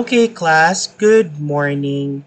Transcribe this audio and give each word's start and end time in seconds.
Okay, 0.00 0.32
class, 0.32 0.88
good 0.96 1.36
morning. 1.36 2.24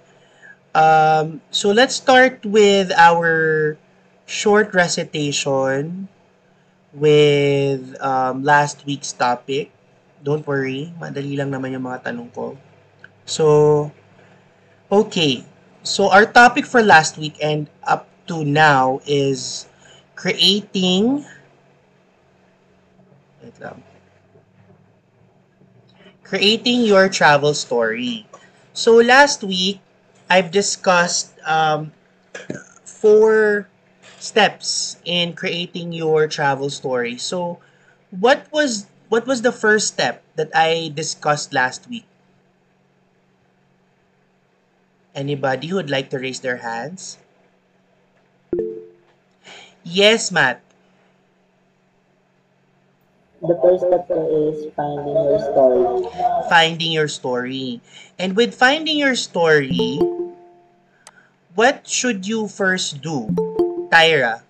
Um, 0.78 1.42
so 1.50 1.74
let's 1.74 1.98
start 1.98 2.46
with 2.46 2.94
our 2.94 3.82
short 4.30 4.78
recitation 4.78 6.06
with 6.94 7.98
um, 7.98 8.46
last 8.46 8.86
week's 8.86 9.10
topic. 9.10 9.74
Don't 10.22 10.46
worry, 10.46 10.94
madali 11.02 11.34
lang 11.34 11.50
naman 11.50 11.74
yung 11.74 11.90
mga 11.90 12.14
tanong 12.14 12.30
ko. 12.30 12.54
So, 13.26 13.90
okay. 14.94 15.42
So 15.82 16.14
our 16.14 16.30
topic 16.30 16.70
for 16.70 16.86
last 16.86 17.18
week 17.18 17.42
and 17.42 17.66
up 17.90 18.06
to 18.30 18.46
now 18.46 19.02
is 19.10 19.66
creating 20.14 21.26
wait 23.42 23.58
lang. 23.58 23.82
Creating 26.34 26.82
your 26.82 27.06
travel 27.10 27.54
story. 27.54 28.26
So 28.74 28.98
last 28.98 29.44
week, 29.46 29.78
I've 30.28 30.50
discussed 30.50 31.30
um, 31.46 31.94
four 32.82 33.70
steps 34.18 34.98
in 35.06 35.34
creating 35.38 35.94
your 35.94 36.26
travel 36.28 36.72
story. 36.72 37.20
So 37.22 37.60
what 38.10 38.50
was 38.50 38.88
what 39.14 39.28
was 39.30 39.44
the 39.46 39.54
first 39.54 39.94
step 39.94 40.26
that 40.34 40.50
I 40.58 40.90
discussed 40.96 41.54
last 41.54 41.86
week? 41.86 42.10
Anybody 45.16 45.68
who 45.68 45.78
would 45.78 45.90
like 45.90 46.10
to 46.10 46.20
raise 46.20 46.42
their 46.42 46.58
hands? 46.58 47.18
Yes, 49.84 50.32
Matt. 50.32 50.63
The 53.44 53.60
first 53.60 53.84
step 53.84 54.08
is 54.08 54.72
finding 54.72 55.20
your 55.20 55.40
story. 55.52 56.08
Finding 56.48 56.92
your 56.96 57.10
story. 57.12 57.82
And 58.18 58.40
with 58.40 58.56
finding 58.56 58.96
your 58.96 59.20
story, 59.20 60.00
what 61.52 61.84
should 61.84 62.24
you 62.24 62.48
first 62.48 63.04
do? 63.04 63.28
Tyra. 63.92 64.48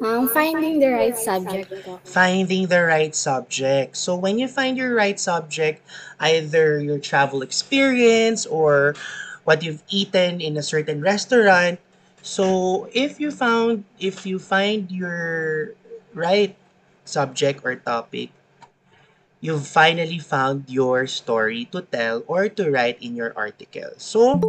Um, 0.00 0.24
finding 0.32 0.80
the 0.80 0.88
right 0.88 1.12
subject. 1.12 1.68
Finding 2.08 2.68
the 2.72 2.80
right 2.80 3.14
subject. 3.14 3.98
So 3.98 4.16
when 4.16 4.38
you 4.38 4.48
find 4.48 4.78
your 4.78 4.94
right 4.94 5.20
subject, 5.20 5.84
either 6.18 6.80
your 6.80 6.98
travel 6.98 7.42
experience 7.42 8.46
or 8.46 8.96
what 9.44 9.62
you've 9.62 9.82
eaten 9.90 10.40
in 10.40 10.56
a 10.56 10.62
certain 10.62 11.02
restaurant. 11.02 11.78
So 12.22 12.88
if 12.92 13.20
you 13.20 13.30
found 13.30 13.84
if 13.98 14.26
you 14.26 14.38
find 14.38 14.90
your 14.90 15.74
right 16.14 16.54
subject 17.04 17.62
or 17.64 17.76
topic, 17.76 18.30
you've 19.40 19.66
finally 19.66 20.18
found 20.18 20.64
your 20.68 21.06
story 21.06 21.66
to 21.70 21.82
tell 21.82 22.22
or 22.26 22.48
to 22.48 22.70
write 22.70 23.00
in 23.00 23.14
your 23.14 23.32
article. 23.36 23.94
So, 23.96 24.40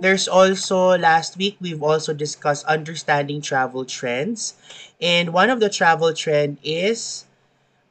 there's 0.00 0.28
also 0.28 0.98
last 0.98 1.36
week 1.36 1.56
we've 1.60 1.82
also 1.82 2.12
discussed 2.12 2.66
understanding 2.66 3.40
travel 3.40 3.84
trends. 3.84 4.54
And 5.00 5.32
one 5.32 5.48
of 5.48 5.60
the 5.60 5.70
travel 5.70 6.12
trend 6.12 6.58
is 6.62 7.24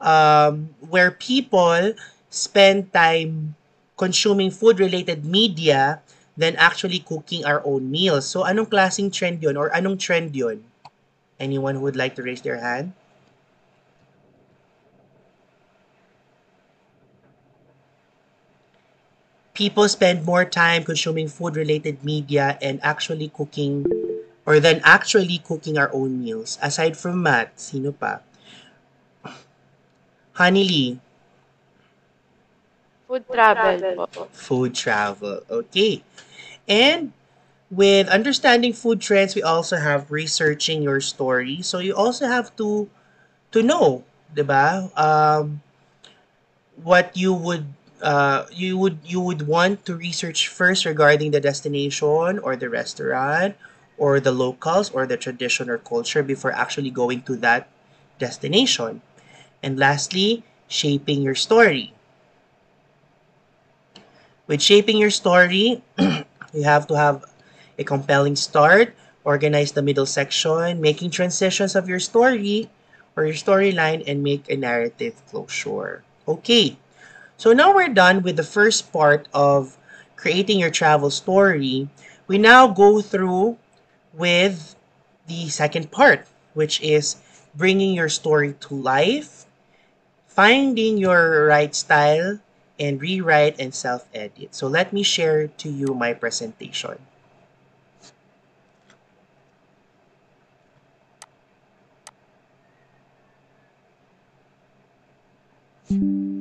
um, 0.02 0.76
where 0.80 1.11
people 1.11 1.94
spend 2.30 2.94
time 2.94 3.56
consuming 3.98 4.52
food 4.52 4.80
related 4.80 5.26
media 5.26 6.02
than 6.36 6.56
actually 6.58 7.00
cooking 7.00 7.45
our 7.45 7.62
own 7.66 7.89
meals. 7.89 8.26
So, 8.26 8.44
anong 8.44 8.70
klaseng 8.73 9.14
trend 9.14 9.42
yon 9.42 9.58
or 9.58 9.70
anong 9.70 10.00
trend 10.00 10.36
yon? 10.36 10.64
Anyone 11.39 11.76
who 11.76 11.81
would 11.81 11.98
like 11.98 12.16
to 12.16 12.23
raise 12.23 12.42
their 12.42 12.62
hand? 12.62 12.94
people 19.54 19.88
spend 19.88 20.26
more 20.26 20.45
time 20.45 20.83
consuming 20.83 21.30
food 21.30 21.55
related 21.55 22.04
media 22.04 22.58
and 22.61 22.82
actually 22.83 23.30
cooking 23.30 23.86
or 24.45 24.60
than 24.60 24.82
actually 24.83 25.38
cooking 25.39 25.77
our 25.77 25.93
own 25.93 26.22
meals. 26.22 26.58
Aside 26.61 26.98
from 26.98 27.23
Matt, 27.23 27.55
sino 27.61 27.93
pa? 27.93 28.20
Honey 30.33 30.66
Lee, 30.66 30.99
Food 33.13 33.25
travel 33.31 34.07
food 34.31 34.73
travel. 34.73 35.41
Okay. 35.49 36.03
And 36.67 37.13
with 37.69 38.07
understanding 38.09 38.73
food 38.73 39.01
trends, 39.01 39.35
we 39.35 39.43
also 39.43 39.77
have 39.77 40.11
researching 40.11 40.81
your 40.81 40.99
story. 41.01 41.61
So 41.61 41.77
you 41.79 41.95
also 41.95 42.25
have 42.27 42.55
to 42.57 42.89
to 43.51 43.61
know, 43.61 44.03
ba? 44.33 44.89
Um 44.97 45.61
what 46.83 47.15
you 47.15 47.33
would 47.33 47.65
uh, 48.01 48.45
you 48.51 48.77
would 48.77 48.99
you 49.05 49.21
would 49.21 49.47
want 49.47 49.85
to 49.85 49.95
research 49.95 50.47
first 50.47 50.85
regarding 50.85 51.31
the 51.31 51.39
destination 51.39 52.39
or 52.39 52.55
the 52.55 52.69
restaurant 52.69 53.55
or 53.97 54.19
the 54.19 54.31
locals 54.31 54.89
or 54.91 55.05
the 55.05 55.17
tradition 55.17 55.69
or 55.69 55.77
culture 55.77 56.23
before 56.23 56.51
actually 56.51 56.89
going 56.89 57.21
to 57.23 57.35
that 57.37 57.69
destination. 58.19 59.01
And 59.63 59.80
lastly, 59.80 60.43
shaping 60.67 61.21
your 61.21 61.35
story. 61.35 61.93
With 64.53 64.61
shaping 64.61 65.02
your 65.02 65.09
story, 65.09 65.81
you 65.97 66.61
have 66.61 66.86
to 66.86 66.93
have 66.93 67.25
a 67.80 67.83
compelling 67.83 68.36
start, 68.36 68.93
organize 69.25 69.71
the 69.71 69.81
middle 69.81 70.05
section, 70.05 70.80
making 70.80 71.09
transitions 71.09 71.73
of 71.73 71.89
your 71.89 71.97
story 71.97 72.69
or 73.17 73.25
your 73.25 73.33
storyline, 73.33 74.03
and 74.05 74.21
make 74.21 74.45
a 74.52 74.55
narrative 74.55 75.17
closure. 75.25 76.03
Okay, 76.27 76.77
so 77.36 77.52
now 77.52 77.73
we're 77.73 77.89
done 77.89 78.21
with 78.21 78.37
the 78.37 78.45
first 78.45 78.93
part 78.93 79.27
of 79.33 79.75
creating 80.17 80.59
your 80.59 80.69
travel 80.69 81.09
story. 81.09 81.89
We 82.27 82.37
now 82.37 82.67
go 82.67 83.02
through 83.02 83.58
with 84.13 84.75
the 85.25 85.49
second 85.49 85.89
part, 85.89 86.30
which 86.53 86.77
is 86.86 87.17
bringing 87.58 87.95
your 87.97 88.09
story 88.09 88.53
to 88.69 88.75
life, 88.75 89.49
finding 90.27 90.99
your 90.99 91.49
right 91.49 91.73
style, 91.73 92.37
and 92.80 93.02
rewrite 93.02 93.60
and 93.60 93.73
self 93.73 94.08
edit. 94.14 94.56
So 94.56 94.67
let 94.67 94.94
me 94.94 95.04
share 95.04 95.48
to 95.48 95.70
you 95.70 95.94
my 95.94 96.14
presentation. 96.14 96.98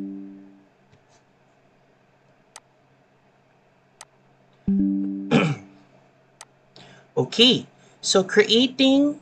Okay, 7.15 7.67
so 8.01 8.25
creating 8.25 9.21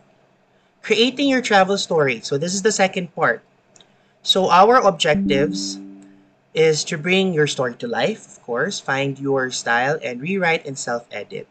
creating 0.82 1.28
your 1.28 1.42
travel 1.42 1.77
story. 1.77 2.21
So 2.22 2.38
this 2.38 2.54
is 2.54 2.62
the 2.62 2.72
second 2.72 3.15
part. 3.15 3.42
So 4.22 4.50
our 4.50 4.78
objectives 4.78 5.78
is 6.54 6.84
to 6.84 6.96
bring 6.98 7.32
your 7.34 7.46
story 7.46 7.74
to 7.76 7.86
life, 7.88 8.26
of 8.26 8.42
course, 8.42 8.80
find 8.80 9.18
your 9.18 9.50
style 9.50 9.98
and 10.02 10.20
rewrite 10.20 10.66
and 10.66 10.78
self-edit. 10.78 11.46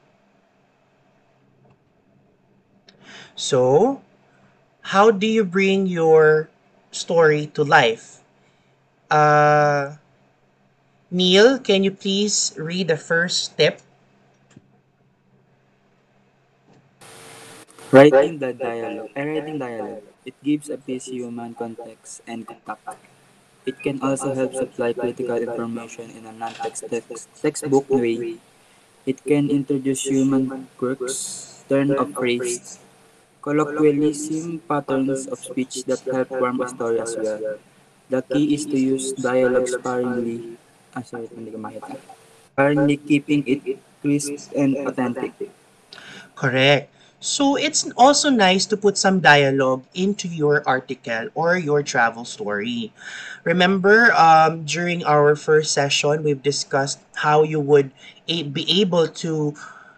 So, 3.36 4.02
how 4.82 5.12
do 5.12 5.28
you 5.28 5.44
bring 5.46 5.88
your 5.88 6.50
story 6.92 7.48
to 7.56 7.64
life? 7.64 8.22
Uh, 9.10 9.96
Neil, 11.12 11.60
can 11.60 11.84
you 11.84 11.92
please 11.92 12.54
read 12.58 12.88
the 12.88 12.98
first 12.98 13.44
step? 13.44 13.80
Writing 17.92 18.40
the 18.40 18.54
dialogue, 18.54 19.10
and 19.16 19.30
writing 19.30 19.58
dialogue, 19.60 20.04
it 20.26 20.34
gives 20.44 20.70
a 20.70 20.78
piece 20.78 21.06
human 21.06 21.54
context 21.54 22.22
and 22.28 22.46
contact. 22.48 22.98
It 23.70 23.78
can 23.86 24.02
also 24.02 24.30
help 24.34 24.52
supply 24.56 24.94
critical 24.94 25.38
information 25.38 26.10
in 26.18 26.26
a 26.26 26.34
non-text 26.34 26.90
text, 26.90 27.30
textbook 27.44 27.86
way. 27.94 28.18
It 29.06 29.20
can 29.26 29.50
introduce 29.50 30.04
human 30.10 30.68
quirks, 30.80 31.16
turn 31.70 31.94
of 32.02 32.10
phrase, 32.18 32.80
colloquialism, 33.42 34.62
patterns 34.70 35.28
of 35.28 35.40
speech 35.40 35.86
that 35.86 36.02
help 36.12 36.30
form 36.40 36.62
a 36.62 36.68
story 36.68 37.00
as 37.00 37.18
well. 37.18 37.44
The 38.10 38.22
key 38.24 38.56
is 38.56 38.66
to 38.74 38.78
use 38.80 39.14
dialogue 39.14 39.70
sparingly. 39.70 40.58
Ah, 40.96 41.04
sorry, 41.06 41.30
hindi 41.36 41.52
ko 41.54 41.60
makita. 41.62 41.96
Sparingly 42.54 42.98
keeping 42.98 43.42
it 43.46 43.62
crisp 44.02 44.34
and 44.58 44.78
authentic. 44.90 45.34
Correct. 46.36 46.90
So 47.20 47.60
it's 47.60 47.84
also 47.98 48.30
nice 48.32 48.66
to 48.68 48.78
put 48.78 48.98
some 48.98 49.20
dialogue 49.20 49.84
into 49.94 50.28
your 50.28 50.64
article 50.66 51.28
or 51.36 51.58
your 51.60 51.84
travel 51.84 52.24
story. 52.24 52.94
Remember, 53.44 54.16
um, 54.16 54.64
during 54.64 55.04
our 55.04 55.36
first 55.36 55.76
session, 55.76 56.24
we've 56.24 56.42
discussed 56.42 57.00
how 57.20 57.44
you 57.44 57.60
would 57.60 57.92
be 58.26 58.66
able 58.80 59.08
to 59.20 59.54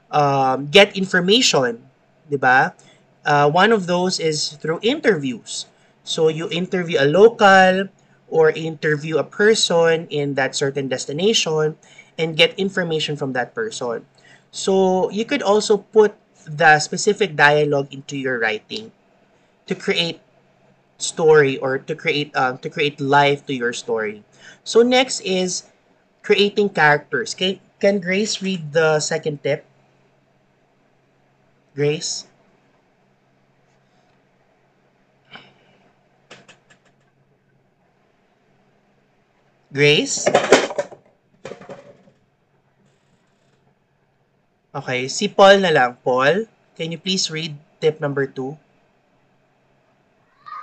um, 0.09 0.65
get 0.73 0.97
information, 0.97 1.85
di 2.29 2.37
ba? 2.37 2.73
Uh, 3.21 3.45
one 3.49 3.71
of 3.71 3.85
those 3.85 4.19
is 4.19 4.57
through 4.57 4.79
interviews. 4.81 5.69
So 6.03 6.27
you 6.27 6.49
interview 6.49 6.97
a 6.97 7.05
local 7.05 7.89
or 8.33 8.49
interview 8.49 9.21
a 9.21 9.23
person 9.23 10.07
in 10.09 10.33
that 10.41 10.55
certain 10.55 10.89
destination 10.89 11.77
and 12.17 12.33
get 12.35 12.57
information 12.57 13.13
from 13.15 13.33
that 13.33 13.53
person. 13.53 14.09
So 14.49 15.09
you 15.13 15.23
could 15.23 15.43
also 15.45 15.77
put 15.77 16.17
the 16.45 16.79
specific 16.79 17.35
dialogue 17.35 17.93
into 17.93 18.17
your 18.17 18.39
writing 18.39 18.91
to 19.67 19.75
create 19.75 20.21
story 20.97 21.57
or 21.57 21.77
to 21.79 21.95
create 21.95 22.35
um, 22.35 22.57
to 22.59 22.69
create 22.69 23.01
life 23.01 23.45
to 23.47 23.53
your 23.53 23.73
story. 23.73 24.23
So 24.63 24.81
next 24.81 25.21
is 25.21 25.65
creating 26.23 26.69
characters. 26.69 27.33
Can 27.33 27.59
can 27.79 27.99
Grace 27.99 28.41
read 28.41 28.73
the 28.73 28.99
second 28.99 29.43
tip? 29.43 29.65
Grace? 31.75 32.27
Grace? 39.73 40.27
Okay, 44.71 45.07
si 45.11 45.27
Paul 45.27 45.59
na 45.63 45.71
lang. 45.71 45.91
Paul, 46.03 46.47
can 46.79 46.91
you 46.91 46.99
please 46.99 47.27
read 47.31 47.53
tip 47.83 47.99
number 47.99 48.23
two? 48.27 48.55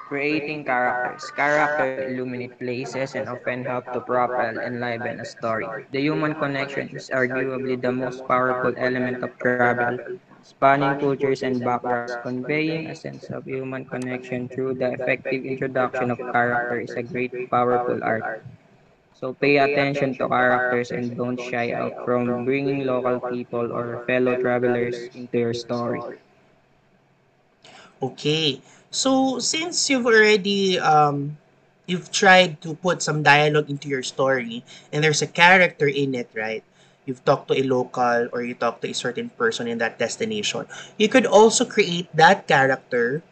Creating 0.09 0.65
characters. 0.65 1.31
Characters 1.33 2.01
illuminate 2.01 2.59
places 2.59 3.15
and 3.15 3.29
often 3.29 3.65
help 3.65 3.85
to 3.93 4.01
propel 4.01 4.57
and 4.57 4.61
enliven 4.63 5.21
a 5.21 5.25
story. 5.25 5.71
The 5.93 6.01
human 6.01 6.35
connection 6.35 6.89
is 6.91 7.11
arguably 7.13 7.81
the 7.81 7.93
most 7.93 8.27
powerful 8.27 8.75
element 8.77 9.23
of 9.23 9.39
travel, 9.39 10.01
spanning 10.43 10.97
cultures 10.97 11.43
and 11.43 11.63
backgrounds. 11.65 12.17
Conveying 12.23 12.87
a 12.89 12.95
sense 12.95 13.29
of 13.31 13.45
human 13.45 13.85
connection 13.85 14.49
through 14.49 14.75
the 14.75 14.93
effective 14.93 15.45
introduction 15.45 16.11
of 16.11 16.19
character 16.33 16.81
is 16.81 16.97
a 16.97 17.03
great, 17.03 17.33
powerful 17.51 18.03
art. 18.03 18.25
So 19.19 19.35
pay 19.35 19.59
attention 19.59 20.15
to 20.19 20.29
characters 20.29 20.91
and 20.93 21.17
don't 21.17 21.41
shy 21.41 21.73
out 21.73 22.05
from 22.05 22.45
bringing 22.45 22.87
local 22.87 23.21
people 23.21 23.73
or 23.73 24.05
fellow 24.07 24.37
travelers 24.37 25.11
into 25.15 25.39
your 25.39 25.55
story. 25.55 26.03
Okay. 28.03 28.61
So 28.91 29.39
since 29.39 29.91
you've 29.91 30.07
already 30.07 30.79
um 30.79 31.37
you've 31.87 32.11
tried 32.13 32.61
to 32.63 32.75
put 32.77 33.03
some 33.03 33.23
dialogue 33.23 33.69
into 33.71 33.89
your 33.89 34.03
story 34.03 34.65
and 34.93 35.03
there's 35.03 35.23
a 35.23 35.29
character 35.31 35.89
in 35.89 36.15
it, 36.15 36.31
right? 36.35 36.63
You've 37.07 37.25
talked 37.25 37.49
to 37.49 37.55
a 37.59 37.65
local 37.65 38.29
or 38.33 38.43
you 38.43 38.55
talk 38.55 38.81
to 38.83 38.89
a 38.91 38.95
certain 38.95 39.31
person 39.35 39.67
in 39.69 39.79
that 39.79 39.99
destination. 39.99 40.67
You 40.99 41.09
could 41.09 41.27
also 41.27 41.65
create 41.65 42.09
that 42.15 42.47
character 42.47 43.23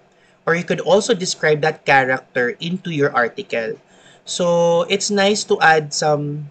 or 0.46 0.56
you 0.56 0.64
could 0.64 0.80
also 0.80 1.14
describe 1.14 1.60
that 1.62 1.84
character 1.84 2.56
into 2.60 2.90
your 2.90 3.12
article. 3.14 3.76
So 4.26 4.82
it's 4.90 5.10
nice 5.10 5.44
to 5.44 5.58
add 5.60 5.94
some 5.94 6.50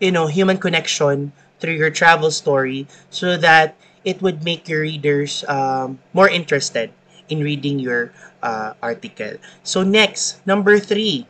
you 0.00 0.12
know 0.12 0.26
human 0.26 0.58
connection 0.58 1.32
through 1.58 1.74
your 1.74 1.90
travel 1.90 2.30
story 2.30 2.86
so 3.10 3.36
that 3.36 3.76
it 4.04 4.22
would 4.22 4.44
make 4.44 4.68
your 4.68 4.82
readers 4.82 5.44
um, 5.48 5.98
more 6.14 6.28
interested 6.28 6.92
in 7.28 7.42
reading 7.42 7.78
your 7.78 8.12
uh, 8.42 8.74
article. 8.82 9.36
So 9.64 9.82
next, 9.82 10.46
number 10.46 10.78
three. 10.78 11.26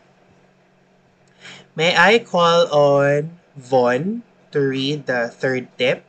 May 1.75 1.97
I 1.97 2.21
call 2.21 2.69
on 2.73 3.37
Von 3.57 4.23
to 4.53 4.61
read 4.61 5.07
the 5.07 5.29
third 5.29 5.69
tip? 5.77 6.05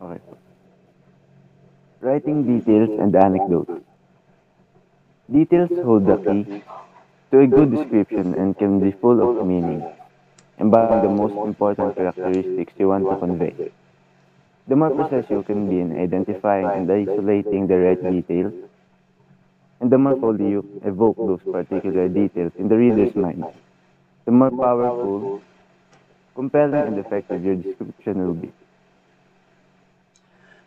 Okay. 0.00 0.20
Writing 2.00 2.44
details 2.44 2.98
and 2.98 3.14
anecdotes. 3.14 3.91
Details 5.30 5.70
hold 5.84 6.06
the 6.06 6.16
key 6.18 6.62
to 7.30 7.40
a 7.40 7.46
good 7.46 7.70
description 7.70 8.34
and 8.34 8.58
can 8.58 8.80
be 8.80 8.90
full 8.90 9.22
of 9.22 9.46
meaning, 9.46 9.82
embodying 10.58 11.02
the 11.02 11.08
most 11.08 11.34
important 11.46 11.94
characteristics 11.96 12.72
you 12.78 12.88
want 12.88 13.08
to 13.08 13.16
convey. 13.16 13.70
The 14.68 14.76
more 14.76 14.90
precise 14.90 15.30
you 15.30 15.42
can 15.42 15.68
be 15.68 15.80
in 15.80 15.98
identifying 15.98 16.66
and 16.66 16.90
isolating 16.90 17.66
the 17.66 17.78
right 17.78 18.02
details, 18.02 18.52
and 19.80 19.90
the 19.90 19.98
more 19.98 20.16
fully 20.16 20.50
you 20.50 20.80
evoke 20.84 21.16
those 21.16 21.40
particular 21.42 22.08
details 22.08 22.52
in 22.58 22.68
the 22.68 22.76
reader's 22.76 23.14
mind, 23.14 23.44
the 24.24 24.30
more 24.30 24.50
powerful, 24.50 25.42
compelling, 26.34 26.94
and 26.94 26.98
effective 26.98 27.44
your 27.44 27.56
description 27.56 28.26
will 28.26 28.34
be. 28.34 28.52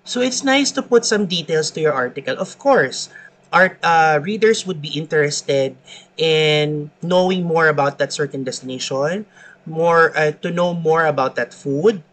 So 0.04 0.22
it's 0.22 0.44
nice 0.44 0.72
to 0.72 0.82
put 0.82 1.06
some 1.06 1.26
details 1.26 1.72
to 1.72 1.82
your 1.82 1.94
article. 1.94 2.38
Of 2.38 2.60
course, 2.60 3.10
art 3.54 3.78
uh, 3.84 4.20
readers 4.22 4.66
would 4.66 4.82
be 4.82 4.90
interested 4.90 5.76
in 6.18 6.92
knowing 7.02 7.44
more 7.44 7.68
about 7.68 7.98
that 8.00 8.14
certain 8.14 8.44
destination, 8.44 9.26
more 9.66 10.16
uh, 10.18 10.32
to 10.42 10.52
know 10.52 10.74
more 10.74 11.06
about 11.06 11.36
that 11.36 11.54
food, 11.54 12.04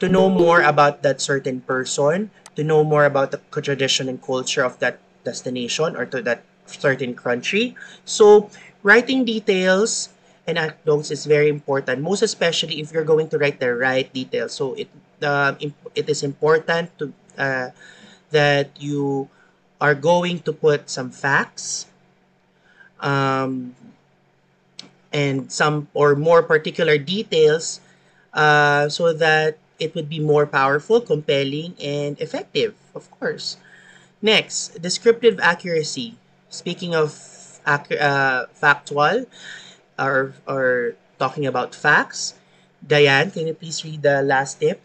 to 0.00 0.08
know 0.08 0.28
more 0.28 0.62
about 0.62 1.02
that 1.02 1.20
certain 1.20 1.60
person, 1.60 2.30
to 2.56 2.64
know 2.64 2.84
more 2.84 3.04
about 3.04 3.30
the 3.30 3.40
tradition 3.60 4.08
and 4.08 4.22
culture 4.22 4.64
of 4.64 4.78
that 4.80 4.98
destination 5.24 5.96
or 5.96 6.06
to 6.06 6.22
that 6.22 6.42
certain 6.66 7.14
country. 7.14 7.74
So 8.04 8.50
writing 8.82 9.24
details 9.24 10.10
and 10.46 10.58
anecdotes 10.58 11.10
is 11.10 11.26
very 11.26 11.48
important, 11.48 12.02
most 12.02 12.22
especially 12.22 12.80
if 12.80 12.92
you're 12.92 13.06
going 13.06 13.28
to 13.30 13.38
write 13.38 13.60
the 13.60 13.74
right 13.74 14.12
details. 14.12 14.52
So 14.52 14.74
it 14.74 14.88
uh, 15.22 15.54
it 15.94 16.08
is 16.08 16.22
important 16.22 16.90
to 16.98 17.12
uh, 17.38 17.70
that 18.30 18.70
you 18.80 19.28
are 19.82 19.98
going 19.98 20.38
to 20.46 20.54
put 20.54 20.88
some 20.88 21.10
facts 21.10 21.86
um, 23.02 23.74
and 25.12 25.50
some 25.50 25.88
or 25.94 26.14
more 26.14 26.42
particular 26.42 26.96
details 26.98 27.80
uh, 28.34 28.88
so 28.88 29.12
that 29.12 29.58
it 29.78 29.94
would 29.94 30.08
be 30.08 30.20
more 30.20 30.46
powerful, 30.46 31.00
compelling, 31.00 31.74
and 31.82 32.20
effective, 32.20 32.74
of 32.94 33.10
course. 33.10 33.56
Next, 34.22 34.80
descriptive 34.82 35.40
accuracy. 35.40 36.16
Speaking 36.50 36.94
of 36.94 37.16
uh, 37.66 38.46
factual 38.54 39.26
or, 39.98 40.34
or 40.46 40.94
talking 41.18 41.46
about 41.46 41.74
facts, 41.74 42.34
Diane, 42.86 43.30
can 43.30 43.48
you 43.48 43.54
please 43.54 43.84
read 43.84 44.02
the 44.02 44.22
last 44.22 44.60
tip? 44.60 44.80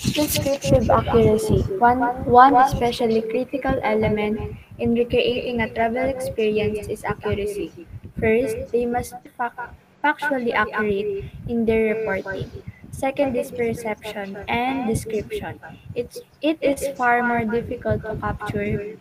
Descriptive 0.00 0.88
accuracy. 0.88 1.60
One, 1.76 2.00
one 2.24 2.56
especially 2.56 3.20
critical 3.20 3.78
element 3.82 4.56
in 4.78 4.94
recreating 4.94 5.60
a 5.60 5.68
travel 5.68 6.08
experience 6.08 6.88
is 6.88 7.04
accuracy. 7.04 7.70
First, 8.18 8.72
they 8.72 8.86
must 8.86 9.12
factually 10.02 10.52
accurate 10.56 11.24
in 11.48 11.66
their 11.66 11.94
reporting. 11.94 12.50
Second 12.90 13.36
is 13.36 13.50
perception 13.52 14.36
and 14.48 14.88
description. 14.88 15.60
It's, 15.94 16.20
it 16.40 16.58
is 16.62 16.88
far 16.96 17.22
more 17.22 17.44
difficult 17.44 18.02
to 18.02 18.16
capture, 18.16 18.96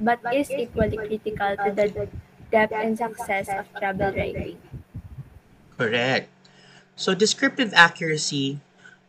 but 0.00 0.20
is 0.32 0.50
equally 0.50 0.96
critical 0.96 1.56
to 1.58 1.70
the 1.74 2.08
depth 2.52 2.72
and 2.72 2.96
success 2.96 3.48
of 3.50 3.66
travel 3.78 4.14
writing. 4.14 4.58
Correct. 5.76 6.30
So 6.94 7.14
descriptive 7.14 7.74
accuracy, 7.74 8.60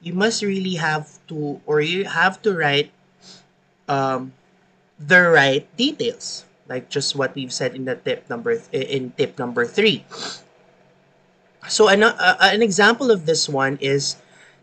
you 0.08 0.16
must 0.16 0.40
really 0.40 0.80
have 0.80 1.20
to, 1.28 1.60
or 1.68 1.84
you 1.84 2.08
have 2.08 2.40
to 2.48 2.56
write 2.56 2.96
um, 3.92 4.32
the 4.96 5.28
right 5.28 5.68
details, 5.76 6.48
like 6.72 6.88
just 6.88 7.12
what 7.20 7.36
we've 7.36 7.52
said 7.52 7.76
in 7.76 7.84
the 7.84 8.00
tip 8.00 8.24
number 8.32 8.56
in 8.72 9.12
tip 9.20 9.36
number 9.36 9.68
three. 9.68 10.08
So 11.68 11.92
an, 11.92 12.08
uh, 12.08 12.40
an 12.40 12.64
example 12.64 13.12
of 13.12 13.28
this 13.28 13.52
one 13.52 13.76
is 13.84 14.16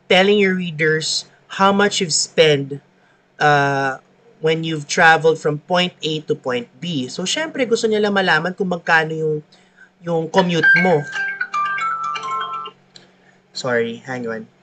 telling 0.08 0.40
your 0.40 0.56
readers 0.56 1.28
how 1.60 1.76
much 1.76 2.00
you've 2.00 2.16
spent 2.16 2.80
uh, 3.36 4.00
when 4.40 4.64
you've 4.64 4.88
traveled 4.88 5.36
from 5.36 5.60
point 5.68 5.92
A 6.00 6.24
to 6.24 6.34
point 6.34 6.72
B. 6.80 7.08
So 7.12 7.28
syempre 7.28 7.68
gusto 7.68 7.84
nila 7.84 8.08
malaman 8.08 8.56
kung 8.56 8.72
magkano 8.72 9.12
yung 9.12 9.36
yung 10.00 10.32
commute 10.32 10.72
mo. 10.80 11.04
Sorry, 13.52 14.00
hang 14.08 14.24
on. 14.24 14.53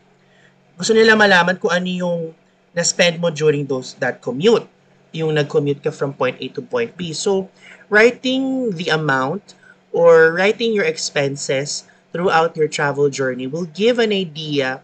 Gusto 0.81 0.97
nila 0.97 1.13
malaman 1.13 1.61
kung 1.61 1.69
ano 1.69 1.85
yung 1.85 2.33
na-spend 2.73 3.21
mo 3.21 3.29
during 3.29 3.69
those 3.69 3.93
that 4.01 4.17
commute. 4.17 4.65
Yung 5.13 5.37
nag-commute 5.37 5.85
ka 5.85 5.93
from 5.93 6.17
point 6.17 6.41
A 6.41 6.49
to 6.57 6.61
point 6.65 6.97
B. 6.97 7.13
So, 7.13 7.53
writing 7.93 8.73
the 8.73 8.89
amount 8.89 9.53
or 9.93 10.33
writing 10.33 10.73
your 10.73 10.89
expenses 10.89 11.85
throughout 12.09 12.57
your 12.57 12.65
travel 12.65 13.13
journey 13.13 13.45
will 13.45 13.69
give 13.69 14.01
an 14.01 14.09
idea, 14.09 14.81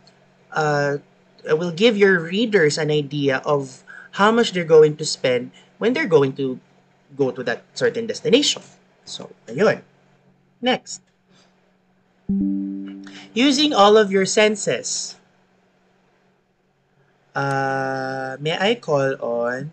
uh, 0.53 1.01
will 1.49 1.73
give 1.73 1.97
your 1.97 2.21
readers 2.21 2.77
an 2.77 2.93
idea 2.93 3.41
of 3.41 3.81
how 4.21 4.29
much 4.29 4.53
they're 4.53 4.69
going 4.69 5.01
to 5.01 5.05
spend 5.05 5.49
when 5.81 5.97
they're 5.97 6.05
going 6.05 6.37
to 6.37 6.61
go 7.17 7.33
to 7.33 7.41
that 7.41 7.65
certain 7.73 8.05
destination. 8.05 8.61
So, 9.01 9.33
ayun. 9.49 9.81
Next. 10.61 11.01
Using 13.33 13.73
all 13.73 13.97
of 13.97 14.13
your 14.13 14.29
senses. 14.29 15.16
Uh, 17.37 18.33
may 18.41 18.57
I 18.57 18.73
call 18.81 19.13
on. 19.21 19.69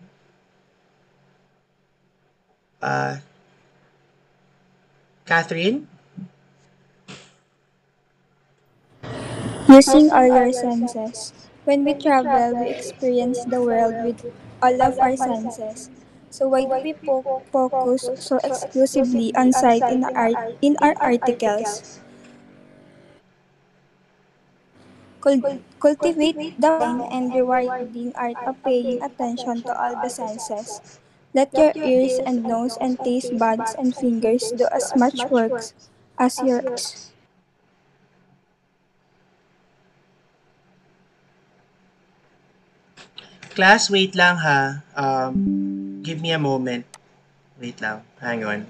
Uh, 2.77 3.17
Catherine? 5.25 5.87
Using 9.67 10.13
all 10.13 10.27
your 10.29 10.53
senses. 10.53 11.33
When 11.65 11.83
we 11.83 11.95
travel, 11.97 12.53
we 12.61 12.69
experience 12.69 13.41
the 13.49 13.57
world 13.65 13.97
with 14.05 14.21
all 14.61 14.77
of 14.85 14.99
our 15.01 15.17
senses. 15.17 15.89
So 16.29 16.47
why 16.47 16.69
do 16.69 16.77
we 16.85 16.93
focus 17.49 18.13
so 18.21 18.37
exclusively 18.45 19.33
on 19.33 19.51
sight 19.51 19.81
in 19.89 20.05
our, 20.13 20.53
in 20.61 20.77
our 20.85 20.93
articles? 21.01 22.04
Cul- 25.25 25.59
cultivate 25.81 26.39
the 26.57 26.71
mind 26.71 27.07
and 27.09 27.33
rewarding 27.33 28.13
art 28.15 28.37
of 28.45 28.55
paying 28.63 29.01
attention 29.01 29.63
to 29.63 29.73
all 29.75 29.95
the 29.97 30.09
senses. 30.09 30.81
Let 31.33 31.57
your 31.57 31.73
ears 31.83 32.21
and 32.25 32.47
nose 32.47 32.77
and 32.79 33.03
taste 33.03 33.37
buds 33.37 33.73
and 33.73 33.95
fingers 33.95 34.53
do 34.55 34.67
as 34.71 34.95
much 34.95 35.27
work 35.29 35.53
as 36.17 36.41
your 36.41 36.61
Class, 43.55 43.89
wait 43.89 44.13
lang 44.19 44.37
ha. 44.45 44.83
Um, 44.95 46.03
give 46.03 46.19
me 46.21 46.31
a 46.31 46.39
moment. 46.39 46.83
Wait 47.61 47.79
lang. 47.79 48.03
Hang 48.19 48.43
on. 48.43 48.67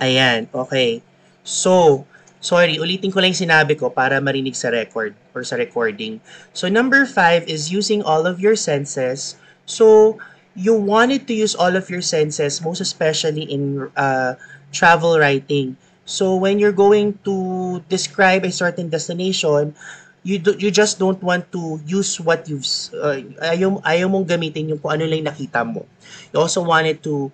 Ayan, 0.00 0.48
okay. 0.56 1.04
So, 1.44 2.04
sorry, 2.40 2.80
ulitin 2.80 3.12
ko 3.12 3.20
lang 3.20 3.36
sinabi 3.36 3.76
ko 3.76 3.92
para 3.92 4.16
marinig 4.16 4.56
sa 4.56 4.72
record 4.72 5.12
or 5.36 5.44
sa 5.44 5.60
recording. 5.60 6.24
So, 6.56 6.72
number 6.72 7.04
five 7.04 7.44
is 7.44 7.68
using 7.68 8.00
all 8.00 8.24
of 8.24 8.40
your 8.40 8.56
senses. 8.56 9.36
So, 9.68 10.16
you 10.56 10.72
wanted 10.72 11.28
to 11.28 11.34
use 11.36 11.52
all 11.52 11.76
of 11.76 11.92
your 11.92 12.00
senses, 12.00 12.64
most 12.64 12.80
especially 12.80 13.44
in 13.44 13.92
uh, 13.92 14.40
travel 14.72 15.20
writing. 15.20 15.76
So, 16.08 16.34
when 16.34 16.56
you're 16.56 16.74
going 16.74 17.20
to 17.28 17.84
describe 17.92 18.48
a 18.48 18.50
certain 18.50 18.88
destination, 18.88 19.76
you 20.24 20.40
do, 20.40 20.56
you 20.56 20.72
just 20.72 20.98
don't 20.98 21.20
want 21.22 21.52
to 21.52 21.80
use 21.86 22.20
what 22.20 22.48
you've 22.48 22.66
uh, 22.96 23.20
ayaw, 23.40 23.80
ayaw 23.84 24.08
mong 24.08 24.28
gamitin 24.28 24.68
yung 24.68 24.80
kung 24.80 24.96
ano 24.96 25.08
lang 25.08 25.24
nakita 25.24 25.64
mo. 25.64 25.84
You 26.32 26.40
also 26.40 26.60
wanted 26.64 27.00
to 27.04 27.32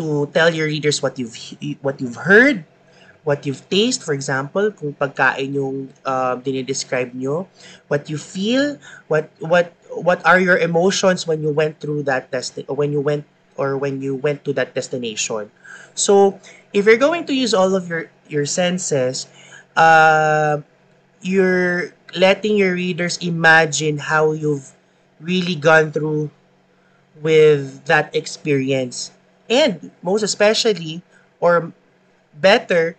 to 0.00 0.24
tell 0.32 0.48
your 0.48 0.64
readers 0.66 1.04
what 1.04 1.20
you've 1.20 1.36
what 1.84 2.00
you've 2.00 2.16
heard, 2.24 2.64
what 3.28 3.44
you've 3.44 3.60
tasted, 3.68 4.00
for 4.00 4.16
example, 4.16 4.72
kung 4.72 4.96
pagkain 4.96 5.52
yung 5.52 5.92
uh, 6.08 6.40
dinidescribe 6.40 7.12
nyo, 7.12 7.44
what 7.92 8.08
you 8.08 8.16
feel, 8.16 8.80
what 9.12 9.28
what 9.44 9.76
what 9.92 10.24
are 10.24 10.40
your 10.40 10.56
emotions 10.56 11.28
when 11.28 11.44
you 11.44 11.52
went 11.52 11.76
through 11.84 12.08
that 12.08 12.32
test 12.32 12.56
when 12.72 12.96
you 12.96 13.04
went 13.04 13.28
or 13.60 13.76
when 13.76 14.00
you 14.00 14.16
went 14.16 14.40
to 14.48 14.56
that 14.56 14.72
destination. 14.72 15.52
So, 15.92 16.40
if 16.72 16.88
you're 16.88 17.00
going 17.00 17.28
to 17.28 17.34
use 17.36 17.52
all 17.52 17.76
of 17.76 17.92
your 17.92 18.08
your 18.32 18.48
senses, 18.48 19.28
uh, 19.76 20.64
you're 21.20 21.92
letting 22.16 22.56
your 22.56 22.72
readers 22.72 23.20
imagine 23.20 24.00
how 24.00 24.32
you've 24.32 24.72
really 25.20 25.54
gone 25.54 25.92
through 25.92 26.32
with 27.20 27.84
that 27.84 28.14
experience. 28.16 29.12
And 29.50 29.90
most 30.02 30.22
especially, 30.22 31.02
or 31.40 31.72
better, 32.34 32.96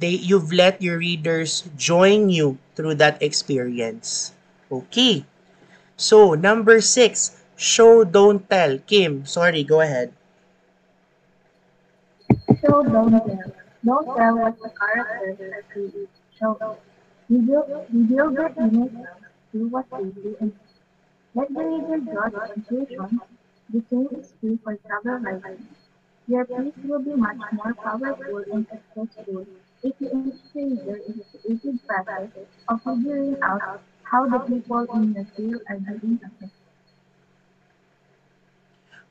they 0.00 0.10
you've 0.16 0.52
let 0.52 0.82
your 0.82 0.98
readers 0.98 1.64
join 1.76 2.30
you 2.30 2.58
through 2.76 2.96
that 2.96 3.22
experience. 3.22 4.32
Okay. 4.72 5.26
So, 5.96 6.34
number 6.34 6.80
six, 6.80 7.42
show, 7.56 8.04
don't 8.04 8.48
tell. 8.50 8.78
Kim, 8.86 9.26
sorry, 9.26 9.64
go 9.64 9.80
ahead. 9.82 10.12
Show, 12.60 12.82
don't 12.82 13.10
tell. 13.12 13.52
Don't 13.84 14.16
tell 14.16 14.36
what 14.38 14.58
the 14.60 14.70
characters 14.70 15.40
are 15.40 15.62
creating. 15.72 16.08
Show. 16.38 16.76
Reveal, 17.30 17.86
reveal 17.92 18.30
the 18.30 18.52
self 18.54 18.90
through 19.50 19.68
what 19.68 19.86
they 19.90 20.04
do 20.10 20.36
and 20.40 20.52
let 21.34 21.48
the 21.54 21.64
reader 21.64 21.98
draw 22.12 22.28
the 22.30 22.40
conclusion. 22.54 23.20
The 23.70 23.82
same 23.90 24.08
is 24.20 24.34
true 24.40 24.58
for 24.64 24.76
travel 24.76 25.18
writing. 25.20 25.66
Your 26.28 26.44
piece 26.44 26.74
will 26.84 27.00
be 27.00 27.16
much 27.16 27.38
more 27.52 27.74
powerful 27.74 28.44
and 28.52 28.64
successful 28.68 29.46
if 29.82 29.94
you 29.98 30.10
engage 30.10 30.78
your 30.86 31.00
creative 31.32 31.86
process 31.88 32.28
of 32.68 32.82
figuring 32.84 33.36
out 33.42 33.80
how 34.04 34.28
the 34.28 34.38
people 34.38 34.84
in 34.94 35.12
your 35.14 35.24
field 35.24 35.62
are 35.68 35.76
doing 35.80 36.20
something. 36.22 36.50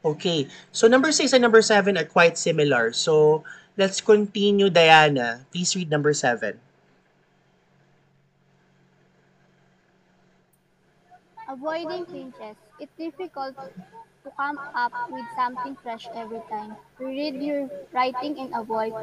Okay. 0.06 0.48
So, 0.72 0.88
number 0.88 1.12
six 1.12 1.34
and 1.34 1.42
number 1.42 1.62
seven 1.62 1.98
are 1.98 2.06
quite 2.08 2.38
similar. 2.38 2.94
So, 2.94 3.44
let's 3.78 4.00
continue, 4.02 4.70
Diana. 4.70 5.46
Please 5.52 5.76
read 5.76 5.90
number 5.90 6.14
seven. 6.14 6.60
Avoiding 11.50 12.06
clinches. 12.06 12.58
It's 12.80 12.92
difficult 12.98 13.56
to 13.56 14.30
come 14.38 14.60
up 14.76 14.92
with 15.10 15.26
something 15.36 15.76
fresh 15.82 16.08
every 16.14 16.42
time. 16.50 16.76
Read 17.00 17.42
your 17.42 17.70
writing 17.94 18.38
and 18.38 18.54
avoid 18.54 18.94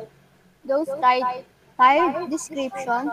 those 0.65 0.87
tired, 1.01 1.45
tired 1.77 2.31
descriptions, 2.31 3.11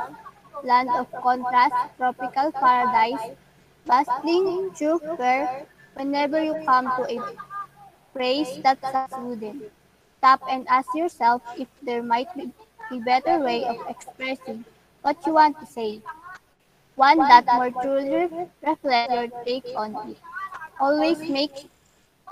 land 0.63 0.89
of 0.89 1.07
contrast, 1.23 1.75
tropical 1.97 2.51
paradise, 2.51 3.31
bustling 3.85 4.71
thoroughfare. 4.71 5.65
Whenever 5.95 6.43
you 6.43 6.55
come 6.65 6.91
to 6.97 7.03
a 7.09 7.19
phrase 8.13 8.59
that 8.63 8.79
sounds 8.81 9.15
wooden, 9.17 9.63
stop 10.17 10.41
and 10.49 10.67
ask 10.67 10.93
yourself 10.93 11.41
if 11.57 11.67
there 11.81 12.03
might 12.03 12.33
be 12.35 12.51
a 12.91 12.99
better 12.99 13.39
way 13.39 13.63
of 13.65 13.77
expressing 13.89 14.65
what 15.01 15.17
you 15.25 15.33
want 15.33 15.59
to 15.59 15.65
say 15.65 16.01
one 16.95 17.17
that 17.17 17.45
more 17.45 17.71
truly 17.71 18.27
reflects 18.27 18.83
your 19.09 19.27
take 19.45 19.67
on 19.75 19.95
it. 20.09 20.17
Always 20.79 21.19
make 21.21 21.69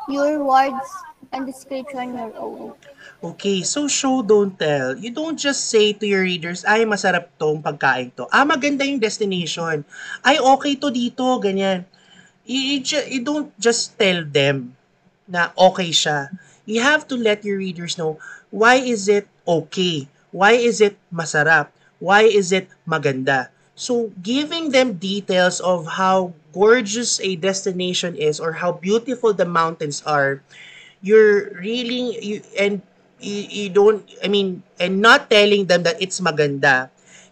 your 0.07 0.43
words 0.43 0.89
and 1.31 1.45
description 1.45 2.17
your 2.17 2.33
own. 2.37 2.73
Okay, 3.21 3.61
so 3.63 3.87
show, 3.87 4.23
don't 4.23 4.57
tell. 4.57 4.95
You 4.97 5.11
don't 5.11 5.37
just 5.37 5.69
say 5.69 5.93
to 5.93 6.05
your 6.07 6.23
readers, 6.23 6.63
ay, 6.65 6.87
masarap 6.87 7.29
tong 7.37 7.61
pagkain 7.61 8.15
to. 8.15 8.25
Ah, 8.31 8.47
maganda 8.47 8.87
yung 8.87 8.99
destination. 8.99 9.83
Ay, 10.23 10.39
okay 10.39 10.73
to 10.79 10.87
dito, 10.89 11.27
ganyan. 11.43 11.83
You, 12.47 12.79
you, 12.79 12.99
you 13.11 13.21
don't 13.21 13.51
just 13.59 13.99
tell 13.99 14.23
them 14.25 14.73
na 15.27 15.51
okay 15.53 15.91
siya. 15.93 16.33
You 16.65 16.81
have 16.81 17.05
to 17.11 17.15
let 17.17 17.45
your 17.45 17.61
readers 17.61 17.97
know 17.97 18.17
why 18.49 18.81
is 18.81 19.05
it 19.05 19.29
okay? 19.45 20.09
Why 20.33 20.57
is 20.57 20.81
it 20.81 20.97
masarap? 21.13 21.69
Why 22.01 22.25
is 22.25 22.49
it 22.55 22.69
maganda? 22.87 23.53
So, 23.79 24.11
giving 24.21 24.75
them 24.75 24.99
details 24.99 25.63
of 25.63 25.95
how 25.95 26.33
gorgeous 26.51 27.19
a 27.23 27.35
destination 27.39 28.15
is 28.19 28.39
or 28.39 28.59
how 28.59 28.73
beautiful 28.75 29.31
the 29.33 29.47
mountains 29.47 30.03
are, 30.05 30.43
you're 31.01 31.55
really 31.55 32.19
you 32.19 32.37
and 32.59 32.81
you, 33.19 33.41
you 33.47 33.67
don't 33.71 34.03
I 34.23 34.27
mean 34.27 34.63
and 34.79 34.99
not 35.01 35.29
telling 35.31 35.67
them 35.71 35.83
that 35.87 36.01
it's 36.03 36.19
maganda. 36.19 36.89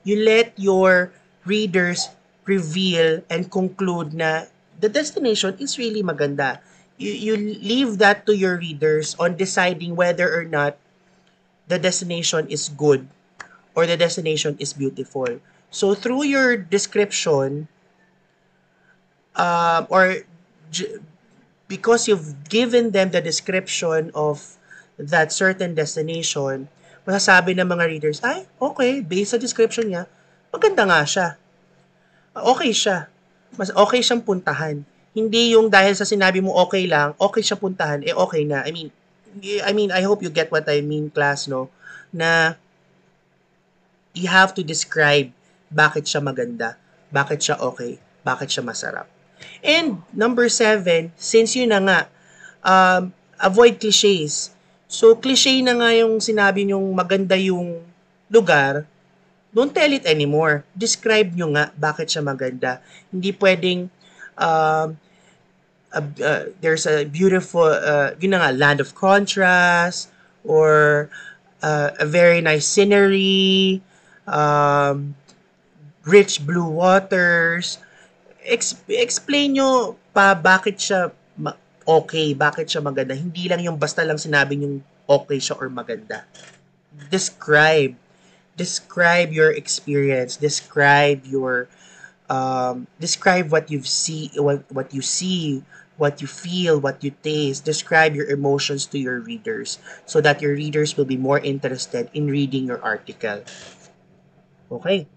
You 0.08 0.24
let 0.24 0.56
your 0.56 1.12
readers 1.46 2.08
reveal 2.48 3.22
and 3.30 3.52
conclude 3.52 4.16
na 4.16 4.48
the 4.80 4.88
destination 4.90 5.60
is 5.60 5.76
really 5.78 6.04
maganda. 6.04 6.64
You 6.98 7.12
you 7.12 7.34
leave 7.60 8.00
that 8.00 8.26
to 8.28 8.34
your 8.36 8.56
readers 8.58 9.16
on 9.20 9.36
deciding 9.36 10.00
whether 10.00 10.32
or 10.32 10.46
not 10.48 10.80
the 11.68 11.80
destination 11.80 12.48
is 12.48 12.70
good 12.70 13.08
or 13.76 13.86
the 13.88 13.98
destination 13.98 14.58
is 14.60 14.74
beautiful. 14.74 15.40
So 15.72 15.94
through 15.94 16.26
your 16.26 16.58
description 16.58 17.68
um, 19.36 19.88
or 19.90 20.24
because 21.68 22.08
you've 22.08 22.50
given 22.50 22.92
them 22.92 23.12
the 23.12 23.22
description 23.22 24.12
of 24.16 24.58
that 24.98 25.32
certain 25.32 25.76
destination, 25.76 26.68
masasabi 27.06 27.56
ng 27.56 27.68
mga 27.68 27.86
readers, 27.88 28.20
ay, 28.26 28.48
okay, 28.60 29.00
based 29.00 29.32
sa 29.32 29.40
description 29.40 29.88
niya, 29.88 30.04
maganda 30.52 30.84
nga 30.88 31.02
siya. 31.06 31.28
Okay 32.34 32.72
siya. 32.74 33.08
Mas 33.56 33.72
okay 33.72 34.02
siyang 34.04 34.24
puntahan. 34.24 34.84
Hindi 35.14 35.56
yung 35.56 35.72
dahil 35.72 35.96
sa 35.96 36.06
sinabi 36.06 36.44
mo 36.44 36.54
okay 36.58 36.86
lang, 36.90 37.14
okay 37.18 37.42
siya 37.42 37.58
puntahan, 37.58 38.04
eh 38.04 38.14
okay 38.14 38.44
na. 38.44 38.66
I 38.66 38.72
mean, 38.74 38.90
I 39.64 39.72
mean, 39.72 39.94
I 39.94 40.02
hope 40.02 40.26
you 40.26 40.34
get 40.34 40.50
what 40.50 40.66
I 40.66 40.82
mean, 40.82 41.14
class, 41.14 41.46
no? 41.46 41.70
Na 42.10 42.58
you 44.18 44.28
have 44.28 44.54
to 44.58 44.66
describe 44.66 45.30
bakit 45.68 46.08
siya 46.08 46.24
maganda, 46.24 46.80
bakit 47.12 47.44
siya 47.44 47.60
okay, 47.60 48.00
bakit 48.24 48.52
siya 48.52 48.64
masarap. 48.64 49.08
And 49.62 50.02
number 50.12 50.50
seven, 50.50 51.14
since 51.16 51.54
yun 51.54 51.72
na 51.72 51.80
nga, 51.84 52.00
um, 52.66 53.14
avoid 53.38 53.78
cliches. 53.78 54.52
So, 54.88 55.20
cliche 55.20 55.60
na 55.62 55.78
nga 55.78 55.92
yung 55.94 56.24
sinabi 56.24 56.64
niyong 56.64 56.96
maganda 56.96 57.36
yung 57.36 57.84
lugar, 58.32 58.88
don't 59.52 59.72
tell 59.76 59.92
it 59.92 60.08
anymore. 60.08 60.64
Describe 60.74 61.36
nyo 61.36 61.52
nga 61.54 61.70
bakit 61.76 62.08
siya 62.12 62.24
maganda. 62.24 62.80
Hindi 63.12 63.36
pwedeng 63.36 63.92
um, 64.40 64.88
a- 65.92 66.18
uh, 66.24 66.44
there's 66.62 66.86
a 66.86 67.04
beautiful, 67.06 67.68
uh, 67.68 68.16
yun 68.20 68.36
na 68.36 68.48
nga, 68.48 68.52
land 68.56 68.80
of 68.80 68.96
contrast, 68.96 70.10
or 70.48 71.10
uh, 71.62 71.92
a 72.00 72.06
very 72.08 72.40
nice 72.40 72.66
scenery, 72.66 73.82
um, 74.28 75.16
rich 76.08 76.40
blue 76.48 76.66
waters. 76.66 77.84
Ex- 78.48 78.80
explain 78.88 79.60
nyo 79.60 80.00
pa 80.16 80.32
bakit 80.32 80.80
siya 80.80 81.12
ma- 81.36 81.60
okay, 81.84 82.32
bakit 82.32 82.72
siya 82.72 82.80
maganda. 82.80 83.12
Hindi 83.12 83.52
lang 83.52 83.60
yung 83.60 83.76
basta 83.76 84.08
lang 84.08 84.16
sinabi 84.16 84.64
yung 84.64 84.80
okay 85.04 85.38
siya 85.38 85.60
or 85.60 85.68
maganda. 85.68 86.24
Describe. 87.12 88.00
Describe 88.56 89.36
your 89.36 89.52
experience. 89.52 90.40
Describe 90.40 91.28
your 91.28 91.68
um, 92.32 92.88
describe 93.00 93.52
what 93.52 93.70
you 93.70 93.84
see, 93.84 94.32
what, 94.36 94.64
what 94.72 94.94
you 94.96 95.04
see, 95.04 95.64
what 95.98 96.22
you 96.22 96.28
feel, 96.28 96.80
what 96.80 97.04
you 97.04 97.12
taste. 97.24 97.66
Describe 97.66 98.16
your 98.16 98.28
emotions 98.28 98.86
to 98.88 98.98
your 98.98 99.20
readers 99.20 99.80
so 100.06 100.22
that 100.22 100.42
your 100.42 100.54
readers 100.54 100.96
will 100.96 101.06
be 101.06 101.18
more 101.18 101.40
interested 101.40 102.10
in 102.14 102.28
reading 102.28 102.66
your 102.66 102.82
article. 102.82 103.44
Okay. 104.72 105.08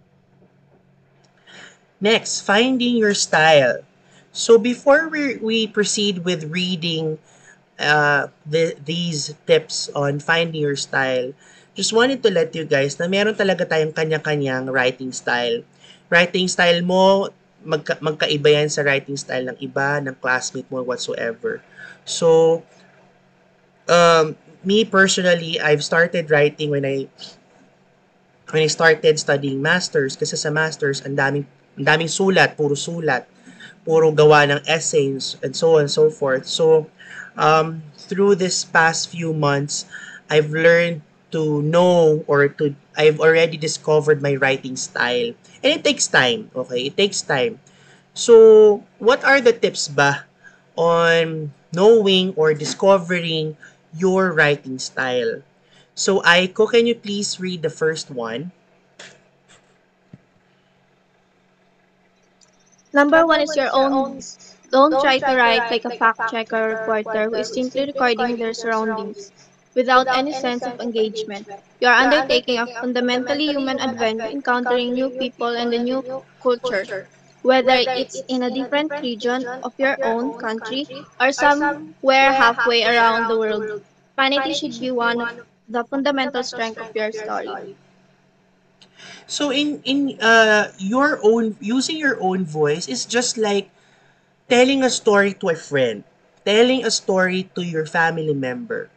Next, 2.01 2.41
finding 2.41 2.97
your 2.97 3.13
style. 3.13 3.85
So 4.33 4.57
before 4.57 5.09
we, 5.09 5.37
we 5.37 5.67
proceed 5.67 6.25
with 6.25 6.49
reading 6.49 7.19
uh, 7.79 8.29
the, 8.49 8.77
these 8.85 9.35
tips 9.47 9.91
on 9.95 10.21
finding 10.21 10.63
your 10.63 10.77
style, 10.77 11.33
just 11.75 11.93
wanted 11.93 12.23
to 12.25 12.31
let 12.31 12.55
you 12.57 12.65
guys 12.65 12.99
na 12.99 13.07
meron 13.07 13.37
talaga 13.37 13.69
tayong 13.69 13.93
kanya-kanyang 13.93 14.73
writing 14.73 15.13
style. 15.13 15.61
Writing 16.09 16.49
style 16.49 16.81
mo, 16.83 17.29
magka, 17.65 18.01
magkaiba 18.01 18.49
yan 18.49 18.73
sa 18.73 18.81
writing 18.81 19.17
style 19.17 19.53
ng 19.53 19.59
iba, 19.61 20.01
ng 20.01 20.17
classmate 20.19 20.69
mo, 20.73 20.81
whatsoever. 20.83 21.61
So, 22.09 22.61
um, 23.89 24.37
me 24.65 24.85
personally, 24.85 25.61
I've 25.61 25.85
started 25.85 26.31
writing 26.31 26.71
when 26.71 26.85
I 26.85 27.09
when 28.51 28.67
I 28.67 28.71
started 28.71 29.15
studying 29.15 29.63
masters 29.63 30.19
kasi 30.19 30.35
sa 30.35 30.51
masters 30.51 31.07
ang 31.07 31.15
daming 31.15 31.47
ang 31.81 31.87
daming 31.89 32.13
sulat, 32.13 32.55
puro 32.61 32.77
sulat, 32.77 33.25
puro 33.89 34.13
gawa 34.13 34.45
ng 34.47 34.61
essays 34.69 35.41
and 35.41 35.57
so 35.57 35.81
on 35.81 35.89
and 35.89 35.93
so 35.93 36.13
forth. 36.13 36.45
So 36.47 36.87
um, 37.37 37.83
through 37.97 38.37
this 38.37 38.65
past 38.65 39.09
few 39.11 39.33
months, 39.33 39.87
I've 40.29 40.51
learned 40.53 41.03
to 41.33 41.63
know 41.63 42.25
or 42.27 42.49
to 42.61 42.75
I've 42.97 43.21
already 43.21 43.57
discovered 43.57 44.21
my 44.23 44.35
writing 44.37 44.77
style. 44.77 45.33
And 45.63 45.71
it 45.73 45.85
takes 45.85 46.07
time, 46.07 46.51
okay? 46.55 46.87
It 46.91 46.97
takes 46.97 47.23
time. 47.23 47.61
So, 48.15 48.85
what 48.99 49.25
are 49.25 49.41
the 49.41 49.53
tips 49.53 49.89
ba 49.89 50.27
on 50.77 51.53
knowing 51.73 52.35
or 52.37 52.55
discovering 52.55 53.57
your 53.97 54.33
writing 54.33 54.79
style? 54.79 55.43
So, 55.95 56.21
Aiko, 56.23 56.71
can 56.71 56.87
you 56.87 56.95
please 56.95 57.41
read 57.41 57.63
the 57.63 57.71
first 57.71 58.11
one? 58.11 58.53
Number 62.93 63.27
one 63.27 63.41
is 63.41 63.57
your 63.57 63.71
own. 63.73 64.07
Don't 64.71 64.99
try 65.01 65.19
to 65.19 65.35
write 65.35 65.69
like 65.71 65.85
a 65.85 65.91
fact 65.91 66.27
checker 66.27 66.69
reporter 66.69 67.29
who 67.29 67.35
is 67.35 67.53
simply 67.53 67.85
recording 67.87 68.37
their 68.37 68.53
surroundings 68.55 69.33
without 69.75 70.07
any 70.13 70.33
sense 70.33 70.67
of 70.67 70.75
engagement. 70.79 71.49
You 71.81 71.89
are 71.89 72.01
undertaking 72.01 72.59
a 72.59 72.69
fundamentally 72.81 73.47
human 73.47 73.81
adventure 73.81 74.29
encountering 74.29 74.93
new 74.93 75.11
people 75.11 75.57
and 75.57 75.73
a 75.75 75.79
new 75.79 76.05
culture, 76.41 76.89
whether 77.43 77.85
it's 77.93 78.23
in 78.29 78.43
a 78.43 78.51
different 78.51 78.93
region 79.01 79.47
of 79.63 79.75
your 79.77 79.99
own 80.03 80.33
country 80.35 80.89
or 81.19 81.33
somewhere 81.33 82.33
halfway 82.33 82.85
around 82.85 83.27
the 83.27 83.39
world. 83.39 83.73
Vanity 84.17 84.53
should 84.53 84.79
be 84.79 84.91
one 84.91 85.21
of 85.21 85.31
the 85.69 85.85
fundamental 85.85 86.43
strengths 86.45 86.81
of 86.81 86.89
your 86.95 87.11
story. 87.13 87.61
So 89.27 89.51
in 89.51 89.81
in 89.87 90.19
uh 90.21 90.73
your 90.79 91.21
own 91.23 91.57
using 91.61 91.97
your 91.99 92.19
own 92.21 92.45
voice 92.45 92.89
is 92.89 93.07
just 93.07 93.39
like 93.39 93.71
telling 94.51 94.83
a 94.83 94.91
story 94.91 95.35
to 95.41 95.51
a 95.51 95.59
friend, 95.59 96.05
telling 96.45 96.85
a 96.85 96.91
story 96.93 97.49
to 97.55 97.63
your 97.63 97.87
family 97.87 98.35
member. 98.35 98.91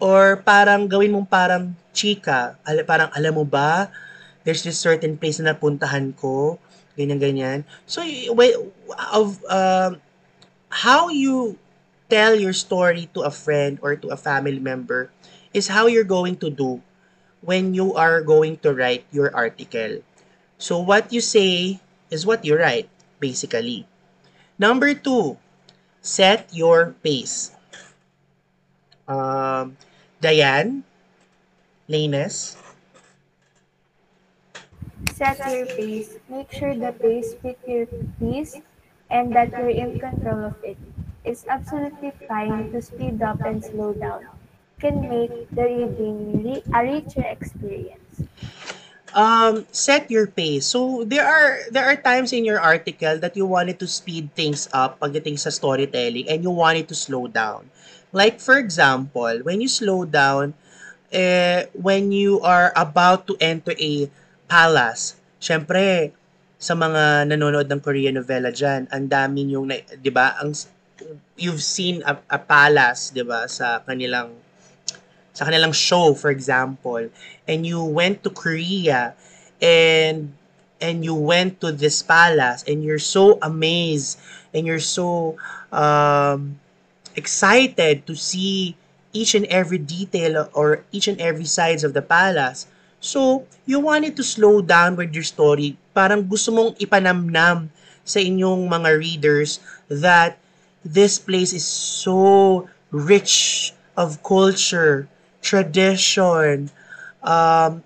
Or 0.00 0.40
parang 0.40 0.88
gawin 0.88 1.12
mong 1.12 1.28
parang 1.28 1.76
chika, 1.92 2.56
parang 2.88 3.12
alam 3.12 3.34
mo 3.36 3.44
ba, 3.44 3.92
there's 4.44 4.64
this 4.64 4.80
certain 4.80 5.16
place 5.20 5.40
na 5.40 5.52
napuntahan 5.52 6.16
ko, 6.16 6.56
ganyan 6.96 7.20
ganyan. 7.20 7.58
So 7.84 8.04
of 9.12 9.40
um 9.48 10.00
how 10.70 11.08
you 11.10 11.58
tell 12.10 12.34
your 12.34 12.52
story 12.52 13.08
to 13.14 13.22
a 13.22 13.32
friend 13.32 13.78
or 13.82 13.94
to 13.96 14.08
a 14.10 14.18
family 14.18 14.58
member 14.58 15.10
is 15.54 15.68
how 15.70 15.86
you're 15.86 16.06
going 16.06 16.36
to 16.38 16.50
do 16.50 16.82
when 17.42 17.74
you 17.74 17.94
are 17.94 18.22
going 18.22 18.58
to 18.58 18.74
write 18.74 19.04
your 19.12 19.34
article. 19.34 20.02
So 20.58 20.78
what 20.80 21.12
you 21.12 21.20
say 21.20 21.80
is 22.10 22.26
what 22.26 22.44
you 22.44 22.56
write, 22.58 22.88
basically. 23.20 23.86
Number 24.58 24.94
two, 24.94 25.38
set 26.02 26.48
your 26.52 26.94
pace. 27.02 27.52
Um, 29.08 29.76
Diane, 30.20 30.84
Lanes, 31.88 32.56
Set 35.12 35.38
your 35.46 35.66
pace. 35.66 36.16
Make 36.28 36.50
sure 36.50 36.74
the 36.74 36.92
pace 36.92 37.34
fits 37.34 37.62
your 37.68 37.86
piece 38.18 38.60
and 39.10 39.34
that 39.36 39.50
you're 39.52 39.68
in 39.68 40.00
control 40.00 40.46
of 40.46 40.56
it. 40.64 40.78
It's 41.24 41.46
absolutely 41.46 42.12
fine 42.26 42.72
to 42.72 42.80
speed 42.80 43.22
up 43.22 43.40
and 43.44 43.62
slow 43.62 43.92
down. 43.92 44.39
Can 44.80 45.08
make 45.08 45.50
the 45.52 45.62
reading 45.62 46.42
re- 46.42 46.64
a 46.72 46.80
richer 46.82 47.22
experience. 47.22 48.24
um, 49.14 49.66
set 49.72 50.10
your 50.10 50.26
pace. 50.26 50.66
So 50.66 51.04
there 51.04 51.26
are 51.26 51.66
there 51.70 51.86
are 51.86 51.98
times 51.98 52.32
in 52.32 52.44
your 52.44 52.60
article 52.60 53.18
that 53.18 53.36
you 53.36 53.46
wanted 53.46 53.78
to 53.80 53.86
speed 53.86 54.34
things 54.34 54.68
up 54.72 55.00
pagdating 55.00 55.38
sa 55.38 55.50
storytelling 55.50 56.28
and 56.28 56.42
you 56.42 56.50
wanted 56.50 56.88
to 56.90 56.96
slow 56.96 57.26
down. 57.26 57.70
Like 58.12 58.40
for 58.42 58.58
example, 58.58 59.42
when 59.42 59.62
you 59.62 59.70
slow 59.70 60.04
down, 60.04 60.54
eh, 61.14 61.70
when 61.74 62.10
you 62.10 62.42
are 62.42 62.74
about 62.74 63.26
to 63.30 63.38
enter 63.38 63.74
a 63.78 64.10
palace, 64.50 65.14
syempre, 65.38 66.10
sa 66.58 66.74
mga 66.74 67.30
nanonood 67.30 67.70
ng 67.70 67.80
Korean 67.80 68.18
novela 68.18 68.50
dyan, 68.50 68.90
ang 68.90 69.06
dami 69.06 69.46
yung, 69.54 69.70
di 69.70 70.10
ba, 70.10 70.34
ang, 70.42 70.52
you've 71.38 71.62
seen 71.62 72.02
a, 72.02 72.18
a 72.28 72.36
palace, 72.36 73.14
di 73.14 73.22
ba, 73.22 73.46
sa 73.46 73.80
kanilang 73.86 74.34
sa 75.40 75.48
kanilang 75.48 75.72
show, 75.72 76.12
for 76.12 76.28
example, 76.28 77.00
and 77.48 77.64
you 77.64 77.80
went 77.80 78.20
to 78.20 78.28
Korea 78.28 79.16
and 79.56 80.36
and 80.84 81.00
you 81.00 81.16
went 81.16 81.64
to 81.64 81.72
this 81.72 82.04
palace 82.04 82.60
and 82.68 82.84
you're 82.84 83.00
so 83.00 83.40
amazed 83.40 84.20
and 84.52 84.68
you're 84.68 84.84
so 84.84 85.40
um, 85.72 86.60
excited 87.16 88.04
to 88.04 88.12
see 88.12 88.76
each 89.16 89.32
and 89.32 89.48
every 89.48 89.80
detail 89.80 90.52
or 90.52 90.84
each 90.92 91.08
and 91.08 91.16
every 91.24 91.48
sides 91.48 91.88
of 91.88 91.96
the 91.96 92.04
palace. 92.04 92.68
So, 93.00 93.48
you 93.64 93.80
wanted 93.80 94.20
to 94.20 94.24
slow 94.24 94.60
down 94.60 94.92
with 94.92 95.16
your 95.16 95.24
story. 95.24 95.80
Parang 95.96 96.20
gusto 96.20 96.52
mong 96.52 96.76
ipanamnam 96.76 97.72
sa 98.04 98.20
inyong 98.20 98.68
mga 98.68 98.90
readers 98.92 99.56
that 99.88 100.36
this 100.84 101.16
place 101.16 101.56
is 101.56 101.64
so 101.64 102.68
rich 102.92 103.72
of 103.96 104.20
culture, 104.20 105.08
tradition, 105.42 106.70
um, 107.22 107.82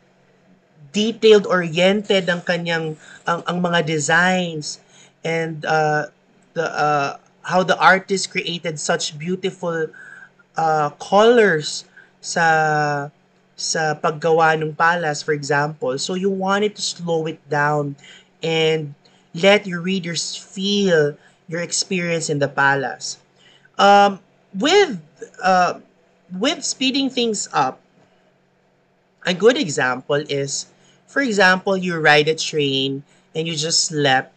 detailed 0.94 1.46
oriented 1.46 2.30
ang 2.30 2.40
kanyang 2.42 2.94
ang, 3.26 3.42
ang 3.50 3.58
mga 3.58 3.82
designs 3.86 4.78
and 5.26 5.66
uh, 5.66 6.06
the 6.54 6.66
uh, 6.66 7.18
how 7.42 7.62
the 7.62 7.76
artist 7.78 8.30
created 8.30 8.78
such 8.78 9.18
beautiful 9.18 9.90
uh, 10.56 10.88
colors 11.02 11.84
sa 12.22 13.10
sa 13.54 13.94
paggawa 13.98 14.54
ng 14.58 14.74
palace 14.74 15.22
for 15.22 15.34
example. 15.34 15.98
So 15.98 16.14
you 16.14 16.30
wanted 16.30 16.78
to 16.78 16.82
slow 16.82 17.26
it 17.26 17.42
down 17.50 17.98
and 18.42 18.94
let 19.34 19.66
your 19.66 19.82
readers 19.82 20.38
feel 20.38 21.18
your 21.50 21.60
experience 21.60 22.30
in 22.30 22.38
the 22.38 22.48
palace. 22.48 23.18
Um, 23.78 24.22
with 24.54 25.02
uh, 25.42 25.82
with 26.32 26.64
speeding 26.64 27.08
things 27.10 27.48
up 27.52 27.80
a 29.24 29.34
good 29.34 29.56
example 29.56 30.20
is 30.28 30.66
for 31.06 31.22
example 31.22 31.76
you 31.76 31.98
ride 31.98 32.28
a 32.28 32.34
train 32.34 33.02
and 33.34 33.46
you 33.48 33.56
just 33.56 33.86
slept 33.86 34.32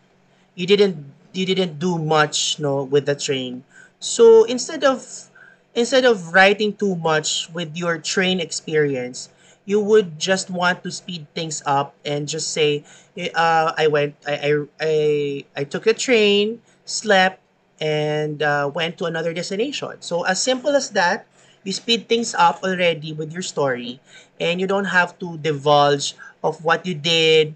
you 0.56 0.66
didn't 0.68 0.98
you 1.34 1.46
didn't 1.46 1.80
do 1.80 1.98
much 1.98 2.60
no 2.60 2.84
with 2.84 3.06
the 3.06 3.16
train 3.16 3.64
so 4.00 4.44
instead 4.46 4.84
of 4.84 5.30
instead 5.76 6.06
of 6.06 6.34
writing 6.34 6.74
too 6.76 6.96
much 6.96 7.50
with 7.54 7.76
your 7.78 7.98
train 7.98 8.40
experience 8.40 9.30
you 9.66 9.80
would 9.82 10.20
just 10.20 10.50
want 10.50 10.84
to 10.84 10.92
speed 10.92 11.28
things 11.36 11.62
up 11.66 11.94
and 12.06 12.28
just 12.28 12.52
say, 12.54 12.84
eh, 13.18 13.30
uh, 13.36 13.74
I 13.78 13.88
went, 13.88 14.16
I, 14.26 14.34
I, 14.34 14.52
I, 14.80 15.46
I 15.58 15.64
took 15.66 15.86
a 15.88 15.94
train, 15.94 16.62
slept, 16.86 17.42
and 17.80 18.42
uh, 18.42 18.72
went 18.74 18.98
to 19.00 19.06
another 19.06 19.34
destination. 19.34 20.02
So 20.02 20.24
as 20.24 20.42
simple 20.42 20.72
as 20.76 20.92
that, 20.92 21.28
you 21.68 21.76
speed 21.76 22.08
things 22.08 22.32
up 22.40 22.64
already 22.64 23.12
with 23.12 23.36
your 23.36 23.44
story, 23.44 24.00
and 24.40 24.64
you 24.64 24.68
don't 24.72 24.88
have 24.88 25.20
to 25.20 25.36
divulge 25.44 26.16
of 26.40 26.64
what 26.64 26.88
you 26.88 26.96
did, 26.96 27.52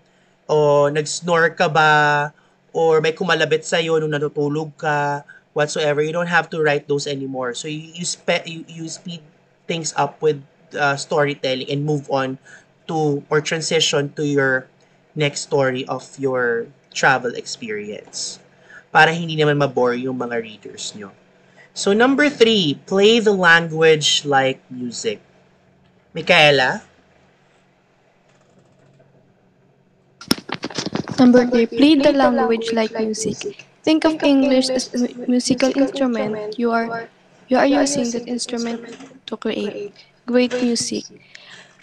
o 0.52 0.92
nag-snore 0.92 1.56
ka 1.56 1.72
ba, 1.72 2.36
or 2.76 3.00
may 3.00 3.16
kumalabit 3.16 3.64
sa'yo 3.64 4.04
nung 4.04 4.12
natutulog 4.12 4.76
ka, 4.76 5.24
whatsoever. 5.56 6.04
You 6.04 6.12
don't 6.12 6.28
have 6.28 6.52
to 6.52 6.60
write 6.60 6.92
those 6.92 7.08
anymore. 7.08 7.56
So 7.56 7.72
you 7.72 7.96
you, 7.96 8.04
spe- 8.04 8.44
you, 8.44 8.68
you 8.68 8.92
speed 8.92 9.24
things 9.64 9.96
up 9.96 10.20
with 10.20 10.44
uh, 10.76 11.00
storytelling 11.00 11.72
and 11.72 11.88
move 11.88 12.12
on 12.12 12.36
to 12.92 13.24
or 13.32 13.40
transition 13.40 14.12
to 14.20 14.28
your 14.28 14.68
next 15.16 15.48
story 15.48 15.88
of 15.88 16.04
your 16.20 16.68
travel 16.92 17.32
experience 17.36 18.40
para 18.92 19.16
hindi 19.16 19.40
naman 19.40 19.56
mabore 19.56 19.96
yung 19.96 20.20
mga 20.20 20.36
readers 20.44 20.92
nyo. 20.96 21.16
So 21.74 21.94
number 21.94 22.30
three, 22.30 22.80
play 22.86 23.20
the 23.20 23.32
language 23.32 24.26
like 24.26 24.60
music. 24.70 25.22
Michaela? 26.14 26.84
Number 31.20 31.46
three, 31.48 31.68
play 31.68 31.96
the 31.96 32.12
language 32.12 32.72
like 32.74 32.92
music. 33.00 33.66
Think 33.84 34.06
of 34.06 34.22
English 34.24 34.70
as 34.70 34.94
a 34.94 35.08
musical 35.28 35.72
instrument. 35.78 36.58
You 36.60 36.72
are 36.72 37.08
you 37.48 37.58
are 37.58 37.68
using 37.68 38.10
that 38.12 38.28
instrument 38.28 38.84
to 39.28 39.38
create 39.38 39.94
great 40.26 40.54
music. 40.62 41.06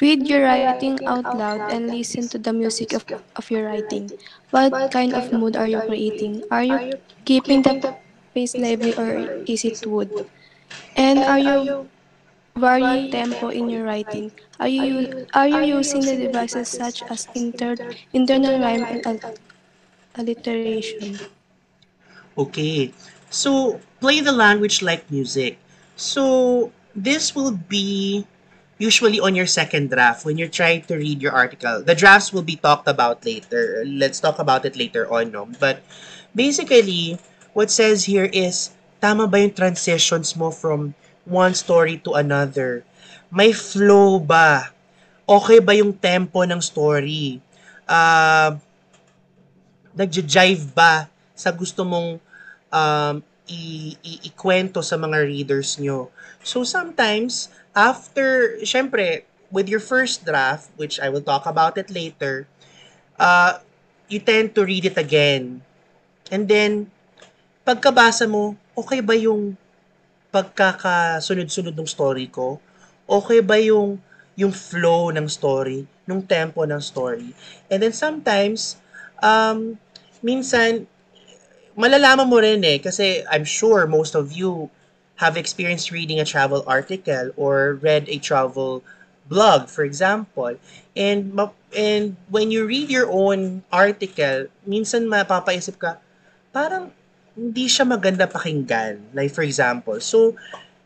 Read 0.00 0.26
your 0.28 0.44
writing 0.44 0.98
out 1.06 1.26
loud 1.36 1.72
and 1.72 1.88
listen 1.88 2.28
to 2.28 2.38
the 2.38 2.52
music 2.52 2.92
of, 2.92 3.04
of 3.36 3.50
your 3.50 3.66
writing. 3.66 4.10
What 4.50 4.90
kind 4.92 5.14
of 5.14 5.32
mood 5.32 5.56
are 5.56 5.66
you 5.66 5.80
creating? 5.82 6.44
Are 6.50 6.62
you 6.62 6.98
keeping 7.24 7.62
the 7.62 7.96
pace 8.38 8.56
lively 8.58 8.94
or 8.96 9.26
is 9.46 9.64
it 9.64 9.86
wood? 9.86 10.10
And 10.96 11.24
are 11.24 11.38
you 11.40 11.88
varying 12.56 13.08
tempo 13.10 13.48
in 13.48 13.70
your 13.70 13.84
writing? 13.84 14.32
Are 14.60 14.68
you 14.68 15.26
are 15.34 15.48
you 15.48 15.62
using 15.62 16.04
the 16.04 16.16
devices 16.16 16.68
such 16.68 17.04
as 17.10 17.28
inter, 17.34 17.76
internal 18.12 18.58
rhyme 18.60 18.86
and 19.04 19.20
alliteration? 20.16 21.20
Okay. 22.38 22.92
So, 23.30 23.80
play 24.00 24.20
the 24.20 24.32
language 24.32 24.82
like 24.82 25.10
music. 25.10 25.58
So, 25.96 26.72
this 26.94 27.34
will 27.34 27.52
be 27.52 28.26
usually 28.78 29.20
on 29.20 29.34
your 29.34 29.46
second 29.46 29.90
draft 29.90 30.24
when 30.24 30.38
you're 30.38 30.52
trying 30.52 30.82
to 30.88 30.96
read 30.96 31.22
your 31.22 31.32
article. 31.32 31.82
The 31.82 31.94
drafts 31.94 32.32
will 32.32 32.42
be 32.46 32.56
talked 32.56 32.88
about 32.88 33.24
later. 33.24 33.84
Let's 33.86 34.20
talk 34.20 34.38
about 34.38 34.64
it 34.64 34.76
later 34.76 35.10
on, 35.12 35.32
no? 35.32 35.48
But 35.60 35.82
basically, 36.34 37.18
what 37.52 37.70
says 37.70 38.04
here 38.04 38.28
is 38.32 38.72
tama 38.98 39.26
ba 39.26 39.40
yung 39.40 39.54
transitions 39.54 40.34
mo 40.34 40.50
from 40.50 40.94
one 41.24 41.54
story 41.54 42.00
to 42.02 42.14
another? 42.14 42.82
May 43.28 43.52
flow 43.52 44.18
ba? 44.18 44.72
Okay 45.28 45.60
ba 45.60 45.76
yung 45.76 45.92
tempo 45.92 46.40
ng 46.44 46.60
story? 46.60 47.40
Uh, 47.84 48.56
nagja-jive 49.92 50.72
ba 50.72 51.10
sa 51.34 51.50
gusto 51.52 51.84
mong 51.84 52.20
um, 52.72 53.16
i- 53.48 53.96
i- 54.00 54.20
ikwento 54.28 54.80
sa 54.84 54.96
mga 54.96 55.24
readers 55.26 55.76
nyo. 55.80 56.12
So 56.44 56.62
sometimes, 56.64 57.50
after, 57.74 58.56
syempre, 58.62 59.24
with 59.50 59.68
your 59.68 59.80
first 59.80 60.24
draft, 60.24 60.68
which 60.76 61.00
I 61.00 61.08
will 61.08 61.24
talk 61.24 61.48
about 61.48 61.76
it 61.80 61.88
later, 61.88 62.46
uh, 63.18 63.60
you 64.08 64.20
tend 64.20 64.54
to 64.56 64.64
read 64.64 64.84
it 64.84 64.96
again. 64.96 65.64
And 66.30 66.48
then, 66.48 66.92
pagkabasa 67.68 68.24
mo, 68.24 68.56
okay 68.72 69.04
ba 69.04 69.12
yung 69.12 69.52
pagkakasunod-sunod 70.32 71.76
ng 71.76 71.84
story 71.84 72.24
ko? 72.32 72.56
Okay 73.04 73.44
ba 73.44 73.60
yung 73.60 74.00
yung 74.40 74.56
flow 74.56 75.12
ng 75.12 75.28
story, 75.28 75.84
ng 76.08 76.24
tempo 76.24 76.64
ng 76.64 76.80
story? 76.80 77.36
And 77.68 77.84
then 77.84 77.92
sometimes, 77.92 78.80
um, 79.20 79.76
minsan, 80.24 80.88
malalaman 81.76 82.24
mo 82.24 82.40
rin 82.40 82.64
eh, 82.64 82.80
kasi 82.80 83.20
I'm 83.28 83.44
sure 83.44 83.84
most 83.84 84.16
of 84.16 84.32
you 84.32 84.72
have 85.20 85.36
experienced 85.36 85.92
reading 85.92 86.16
a 86.16 86.24
travel 86.24 86.64
article 86.64 87.36
or 87.36 87.76
read 87.84 88.08
a 88.08 88.16
travel 88.16 88.80
blog, 89.28 89.68
for 89.68 89.84
example. 89.84 90.56
And, 90.96 91.36
and 91.76 92.16
when 92.32 92.48
you 92.48 92.64
read 92.64 92.88
your 92.88 93.12
own 93.12 93.60
article, 93.68 94.48
minsan 94.64 95.04
mapapaisip 95.04 95.76
ka, 95.76 96.00
parang 96.54 96.96
hindi 97.38 97.70
siya 97.70 97.86
maganda 97.86 98.26
pakinggan. 98.26 99.14
Like 99.14 99.30
for 99.30 99.46
example, 99.46 100.02
so, 100.02 100.34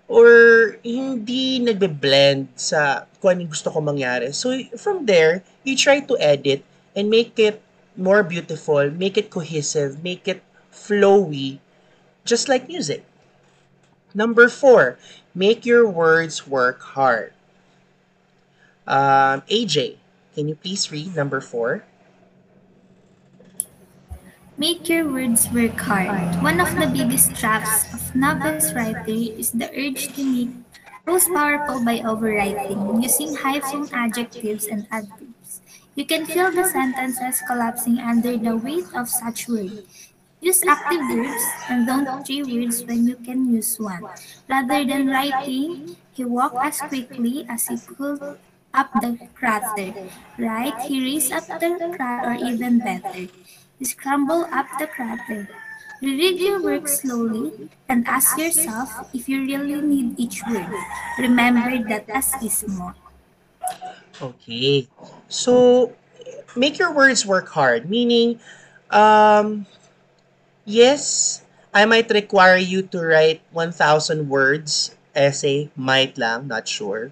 or 0.05 0.77
hindi 0.85 1.57
nagbe-blend 1.65 2.53
sa 2.61 3.09
kung 3.25 3.41
anong 3.41 3.57
gusto 3.57 3.73
ko 3.73 3.81
mangyari. 3.81 4.29
So, 4.37 4.53
from 4.77 5.09
there, 5.09 5.41
you 5.65 5.73
try 5.73 6.05
to 6.05 6.15
edit 6.21 6.61
and 6.93 7.09
make 7.09 7.41
it 7.41 7.65
more 7.97 8.21
beautiful, 8.21 8.93
make 8.93 9.17
it 9.17 9.33
cohesive, 9.33 10.05
make 10.05 10.29
it 10.29 10.45
flowy, 10.69 11.65
just 12.29 12.53
like 12.53 12.69
music. 12.69 13.01
Number 14.13 14.53
four, 14.53 15.01
make 15.33 15.65
your 15.65 15.89
words 15.89 16.45
work 16.45 16.85
hard. 16.93 17.33
Um, 18.85 19.41
AJ, 19.49 19.97
can 20.37 20.49
you 20.49 20.57
please 20.57 20.93
read 20.93 21.17
number 21.17 21.41
four? 21.41 21.85
Make 24.59 24.89
your 24.89 25.09
words 25.09 25.49
work 25.51 25.81
hard. 25.81 26.13
One 26.43 26.61
of 26.61 26.69
the 26.77 26.87
biggest 26.87 27.35
traps 27.35 27.89
of 27.95 28.15
novice 28.15 28.73
writing 28.77 29.39
is 29.41 29.51
the 29.51 29.73
urge 29.73 30.13
to 30.15 30.23
make 30.23 30.53
prose 31.05 31.25
powerful 31.25 31.81
by 31.85 32.05
overwriting, 32.05 33.03
using 33.03 33.35
hyphen 33.35 33.89
adjectives 33.93 34.67
and 34.67 34.87
adverbs. 34.93 35.65
You 35.97 36.05
can 36.05 36.27
feel 36.27 36.53
the 36.53 36.69
sentences 36.69 37.41
collapsing 37.49 37.99
under 37.99 38.37
the 38.37 38.57
weight 38.57 38.85
of 38.95 39.09
such 39.09 39.49
words. 39.49 40.13
Use 40.43 40.61
active 40.69 41.01
verbs 41.09 41.45
and 41.71 41.87
don't 41.87 42.27
three 42.27 42.45
words 42.45 42.85
when 42.85 43.09
you 43.09 43.17
can 43.17 43.49
use 43.53 43.81
one. 43.81 44.05
Rather 44.51 44.85
than 44.85 45.09
writing, 45.09 45.97
he 46.13 46.25
walked 46.25 46.61
as 46.61 46.81
quickly 46.93 47.47
as 47.49 47.69
he 47.69 47.79
could 47.79 48.21
up 48.75 48.93
the 49.01 49.17
crater. 49.33 49.97
Right? 50.37 50.77
He 50.85 51.01
raced 51.01 51.33
up 51.33 51.47
the 51.47 51.97
crater 51.97 52.21
or 52.27 52.37
even 52.37 52.81
better. 52.81 53.33
He 53.83 53.91
scrambled 53.91 54.47
up 54.55 54.71
the 54.79 54.87
crater. 54.87 55.51
Reread 55.99 56.39
your 56.39 56.63
work 56.63 56.87
slowly 56.87 57.67
and 57.91 58.07
ask 58.07 58.39
yourself 58.39 59.11
if 59.11 59.27
you 59.27 59.43
really 59.43 59.83
need 59.83 60.15
each 60.23 60.39
word. 60.47 60.71
Remember 61.19 61.67
that 61.91 62.07
less 62.07 62.31
is 62.39 62.63
more. 62.71 62.95
Okay. 64.23 64.87
So, 65.27 65.91
make 66.55 66.79
your 66.79 66.95
words 66.95 67.27
work 67.27 67.51
hard. 67.51 67.91
Meaning, 67.91 68.39
um, 68.95 69.67
yes, 70.63 71.43
I 71.75 71.83
might 71.83 72.07
require 72.07 72.63
you 72.63 72.87
to 72.95 73.03
write 73.03 73.43
1,000 73.51 74.31
words 74.31 74.95
essay. 75.11 75.75
Might 75.75 76.15
lang, 76.15 76.47
not 76.47 76.71
sure. 76.71 77.11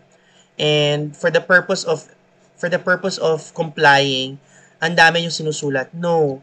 And 0.54 1.18
for 1.18 1.34
the 1.34 1.42
purpose 1.42 1.82
of 1.82 2.06
for 2.54 2.70
the 2.70 2.78
purpose 2.78 3.18
of 3.18 3.50
complying, 3.58 4.38
ang 4.80 4.96
dami 4.96 5.24
yung 5.28 5.34
sinusulat. 5.34 5.92
No. 5.92 6.40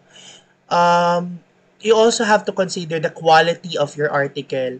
Um, 0.69 1.41
you 1.82 1.93
also 1.97 2.23
have 2.23 2.45
to 2.45 2.54
consider 2.54 3.00
the 3.02 3.10
quality 3.10 3.78
of 3.78 3.97
your 3.97 4.10
article. 4.10 4.80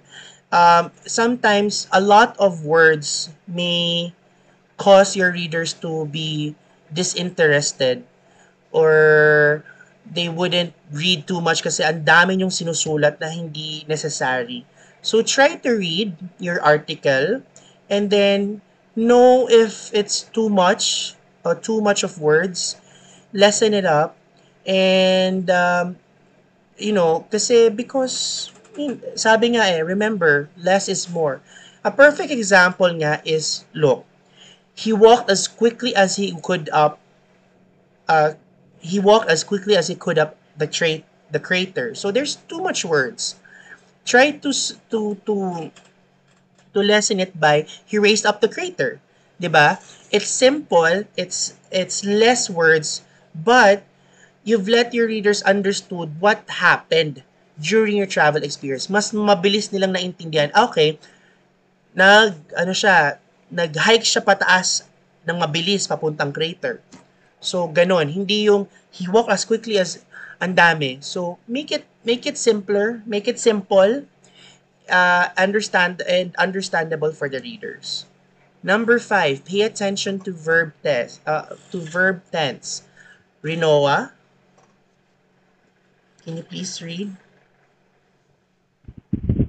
Um, 0.51 0.91
sometimes 1.03 1.87
a 1.91 1.99
lot 1.99 2.37
of 2.39 2.63
words 2.63 3.29
may 3.47 4.13
cause 4.77 5.17
your 5.17 5.33
readers 5.33 5.73
to 5.83 6.05
be 6.07 6.55
disinterested 6.93 8.05
or 8.71 9.63
they 10.07 10.29
wouldn't 10.29 10.71
read 10.91 11.27
too 11.27 11.41
much 11.41 11.63
kasi 11.63 11.83
ang 11.83 12.07
dami 12.07 12.39
yung 12.39 12.53
sinusulat 12.53 13.19
na 13.19 13.27
hindi 13.27 13.83
necessary. 13.89 14.63
So 15.03 15.19
try 15.21 15.59
to 15.59 15.71
read 15.75 16.15
your 16.39 16.63
article 16.63 17.43
and 17.91 18.07
then 18.07 18.61
know 18.95 19.47
if 19.51 19.91
it's 19.91 20.27
too 20.31 20.47
much 20.47 21.15
or 21.43 21.55
too 21.55 21.81
much 21.83 22.03
of 22.03 22.19
words, 22.19 22.79
lessen 23.38 23.78
it 23.78 23.86
up 23.86 24.17
and 24.65 25.50
um, 25.54 25.95
you 26.78 26.93
know, 26.93 27.26
kasi 27.30 27.69
because 27.69 28.50
sabi 29.15 29.58
nga 29.58 29.65
eh, 29.69 29.82
remember, 29.82 30.50
less 30.58 30.89
is 30.89 31.10
more. 31.10 31.41
A 31.86 31.91
perfect 31.93 32.34
example 32.34 32.89
nga 32.97 33.21
is, 33.26 33.65
look, 33.73 34.06
he 34.76 34.93
walked 34.93 35.30
as 35.30 35.47
quickly 35.47 35.95
as 35.95 36.17
he 36.17 36.34
could 36.41 36.69
up 36.73 37.00
uh, 38.08 38.34
he 38.80 39.00
walked 39.00 39.30
as 39.30 39.43
quickly 39.43 39.76
as 39.76 39.88
he 39.88 39.95
could 39.95 40.17
up 40.17 40.38
the 40.58 40.67
tra- 40.67 41.04
the 41.32 41.39
crater. 41.39 41.95
So 41.95 42.12
there's 42.12 42.36
too 42.47 42.62
much 42.62 42.86
words. 42.86 43.36
Try 44.06 44.32
to 44.32 44.52
to 44.91 45.17
to 45.26 45.36
to 46.73 46.80
lessen 46.80 47.19
it 47.19 47.39
by 47.39 47.67
he 47.86 47.97
raised 47.97 48.26
up 48.26 48.39
the 48.41 48.47
crater, 48.47 49.02
'di 49.39 49.50
ba? 49.50 49.80
it's 50.12 50.30
simple, 50.30 51.04
it's 51.17 51.56
it's 51.71 52.06
less 52.06 52.50
words, 52.50 53.04
but 53.43 53.86
you've 54.41 54.67
let 54.67 54.93
your 54.93 55.08
readers 55.08 55.43
understood 55.43 56.17
what 56.17 56.47
happened 56.47 57.21
during 57.60 57.97
your 57.97 58.10
travel 58.10 58.41
experience. 58.41 58.89
Mas 58.89 59.12
mabilis 59.12 59.69
nilang 59.73 59.93
naintindihan, 59.93 60.54
okay, 60.54 60.97
nag, 61.97 62.38
ano 62.54 62.73
siya, 62.73 63.17
nag-hike 63.50 64.06
siya 64.06 64.21
pataas 64.21 64.86
ng 65.28 65.38
mabilis 65.38 65.89
papuntang 65.89 66.32
crater. 66.32 66.80
So, 67.41 67.67
ganon. 67.69 68.10
Hindi 68.10 68.50
yung 68.50 68.65
he 68.89 69.06
walked 69.10 69.30
as 69.30 69.45
quickly 69.45 69.78
as 69.78 70.02
ang 70.41 70.56
dami. 70.56 71.04
So, 71.04 71.38
make 71.45 71.69
it 71.69 71.86
make 72.08 72.26
it 72.26 72.38
simpler, 72.38 73.04
make 73.06 73.28
it 73.28 73.38
simple, 73.38 74.08
uh, 74.89 75.26
understand 75.36 76.02
and 76.08 76.34
understandable 76.39 77.12
for 77.12 77.28
the 77.28 77.43
readers. 77.43 78.08
Number 78.63 78.97
five, 78.97 79.45
pay 79.45 79.62
attention 79.62 80.19
to 80.26 80.34
verb 80.34 80.73
tense. 80.82 81.19
Uh, 81.28 81.56
to 81.69 81.78
verb 81.84 82.23
tense. 82.32 82.87
Rinoa, 83.47 84.12
can 86.21 86.36
you 86.36 86.43
please 86.43 86.81
read? 86.81 87.15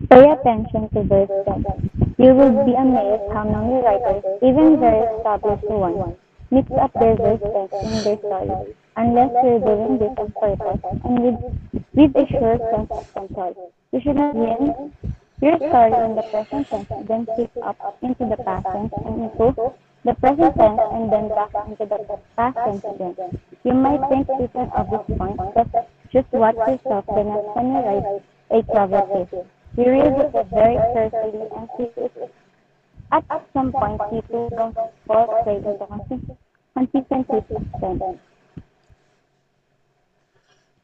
Pay 0.08 0.30
attention 0.30 0.88
to 0.94 1.02
verb 1.02 1.26
tense. 1.42 1.66
You 2.16 2.30
will 2.30 2.54
be 2.62 2.78
amazed 2.78 3.26
how 3.34 3.42
many 3.42 3.82
writers, 3.82 4.22
even 4.40 4.78
very 4.78 5.02
established 5.02 5.66
ones, 5.66 6.14
mix 6.52 6.70
up 6.78 6.94
their 6.94 7.16
verb 7.16 7.42
tense 7.42 7.74
in 7.82 8.04
their 8.06 8.18
stories, 8.22 8.76
unless 8.94 9.32
you're 9.42 9.66
doing 9.66 9.98
this 9.98 10.14
on 10.14 10.30
purpose 10.38 10.80
and 11.02 11.18
with, 11.18 11.38
with 11.98 12.22
a 12.22 12.26
sure 12.30 12.58
sense 12.70 12.90
of 12.94 13.12
control. 13.12 13.72
You 13.90 14.00
should 14.00 14.14
not 14.14 14.34
begin 14.34 14.94
your 15.42 15.58
story 15.58 15.92
in 16.06 16.14
the 16.14 16.22
present 16.30 16.70
tense, 16.70 16.86
then 17.08 17.26
switch 17.34 17.50
up 17.62 17.98
into 18.00 18.24
the 18.30 18.38
past 18.46 18.66
tense 18.70 18.92
and 19.04 19.24
into 19.26 19.74
the 20.04 20.14
present 20.14 20.54
tense 20.54 20.80
and 20.92 21.12
then 21.12 21.28
back 21.30 21.50
into 21.66 21.84
the 21.84 22.18
past 22.36 22.56
tense 22.62 22.84
again. 22.94 23.40
You 23.64 23.74
might 23.74 24.00
think 24.08 24.26
this 24.26 24.50
is 24.50 24.54
an 24.54 24.70
obvious 24.72 25.02
point, 25.18 25.36
but 25.54 25.88
just 26.12 26.30
watch 26.32 26.56
yourself 26.56 27.04
the 27.06 27.24
next 27.24 27.54
time 27.54 27.68
you 27.74 27.80
write 27.82 28.22
a 28.50 28.62
case. 28.62 29.44
You 29.76 29.84
read 29.90 30.14
it 30.14 30.32
very 30.50 30.76
carefully 30.94 31.42
and 31.56 31.68
see 31.76 31.90
if 31.96 32.30
at, 33.12 33.24
some 33.52 33.72
point 33.72 34.00
people 34.10 34.50
don't 34.50 34.76
fall 35.06 35.42
prey 35.42 35.56
into 35.56 35.86
consist- 35.86 36.38
consistency 36.74 37.40
tense. 37.80 38.18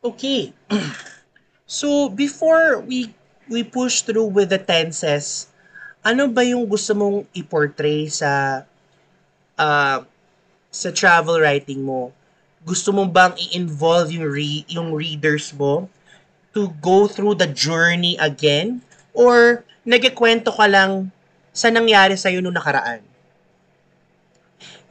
Okay. 0.05 0.53
so, 1.67 2.09
before 2.09 2.81
we 2.81 3.15
we 3.49 3.65
push 3.65 4.03
through 4.03 4.33
with 4.33 4.49
the 4.49 4.59
tenses, 4.59 5.49
ano 6.05 6.29
ba 6.29 6.45
yung 6.45 6.65
gusto 6.69 6.97
mong 6.97 7.29
i-portray 7.37 8.09
sa 8.09 8.65
uh, 9.61 9.99
sa 10.73 10.89
travel 10.93 11.41
writing 11.41 11.85
mo? 11.85 12.13
Gusto 12.65 12.97
mo 12.97 13.05
bang 13.05 13.37
i-involve 13.37 14.09
yung, 14.17 14.25
re- 14.25 14.67
yung 14.73 14.97
readers 14.97 15.53
mo 15.53 15.89
to 16.57 16.73
go 16.81 17.05
through 17.05 17.37
the 17.37 17.47
journey 17.47 18.17
again? 18.17 18.81
Or 19.13 19.63
nagkikwento 19.85 20.49
ka 20.49 20.65
lang 20.65 21.13
sa 21.53 21.69
nangyari 21.69 22.17
sa'yo 22.17 22.41
nung 22.41 22.57
nakaraan? 22.57 23.05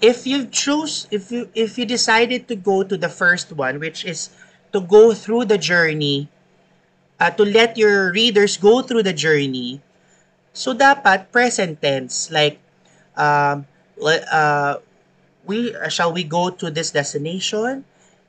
If 0.04 0.28
you 0.28 0.46
choose, 0.52 1.08
if 1.10 1.32
you 1.32 1.48
if 1.56 1.80
you 1.80 1.88
decided 1.88 2.52
to 2.52 2.60
go 2.60 2.84
to 2.84 3.00
the 3.00 3.08
first 3.08 3.56
one, 3.56 3.80
which 3.80 4.04
is 4.04 4.36
to 4.76 4.84
go 4.84 5.16
through 5.16 5.48
the 5.48 5.56
journey, 5.56 6.28
uh, 7.24 7.32
to 7.32 7.48
let 7.48 7.80
your 7.80 8.12
readers 8.12 8.60
go 8.60 8.84
through 8.84 9.08
the 9.08 9.16
journey, 9.16 9.80
so 10.52 10.76
dapat 10.76 11.32
present 11.32 11.80
tense, 11.80 12.28
like, 12.28 12.60
um, 13.16 13.64
le- 13.96 14.28
uh, 14.28 14.84
we 15.46 15.76
uh, 15.76 15.90
shall 15.90 16.14
we 16.14 16.24
go 16.24 16.50
to 16.50 16.72
this 16.72 16.92
destination? 16.92 17.86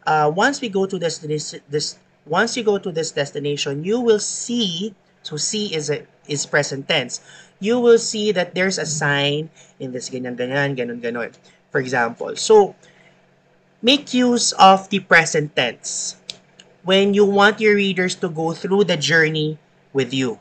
Uh, 0.06 0.30
once 0.34 0.60
we 0.60 0.68
go 0.68 0.86
to 0.86 0.98
this, 0.98 1.18
this 1.18 1.56
this 1.68 1.98
once 2.26 2.56
you 2.56 2.64
go 2.64 2.78
to 2.78 2.92
this 2.92 3.12
destination, 3.12 3.84
you 3.84 4.00
will 4.00 4.20
see. 4.20 4.94
So 5.22 5.36
see 5.36 5.74
is 5.74 5.88
a 5.88 6.06
is 6.28 6.44
present 6.44 6.88
tense. 6.88 7.20
You 7.60 7.80
will 7.80 7.98
see 7.98 8.32
that 8.32 8.54
there's 8.54 8.76
a 8.76 8.86
sign 8.86 9.48
in 9.80 9.92
this 9.92 10.10
ganyan 10.10 10.36
ganyan 10.36 10.76
ganon 10.76 11.00
ganon. 11.00 11.32
For 11.70 11.80
example, 11.80 12.36
so 12.36 12.76
make 13.80 14.12
use 14.12 14.52
of 14.60 14.88
the 14.90 15.00
present 15.00 15.56
tense 15.56 16.16
when 16.84 17.14
you 17.14 17.24
want 17.24 17.60
your 17.60 17.76
readers 17.76 18.14
to 18.20 18.28
go 18.28 18.52
through 18.52 18.84
the 18.84 18.96
journey 18.96 19.58
with 19.92 20.12
you. 20.12 20.38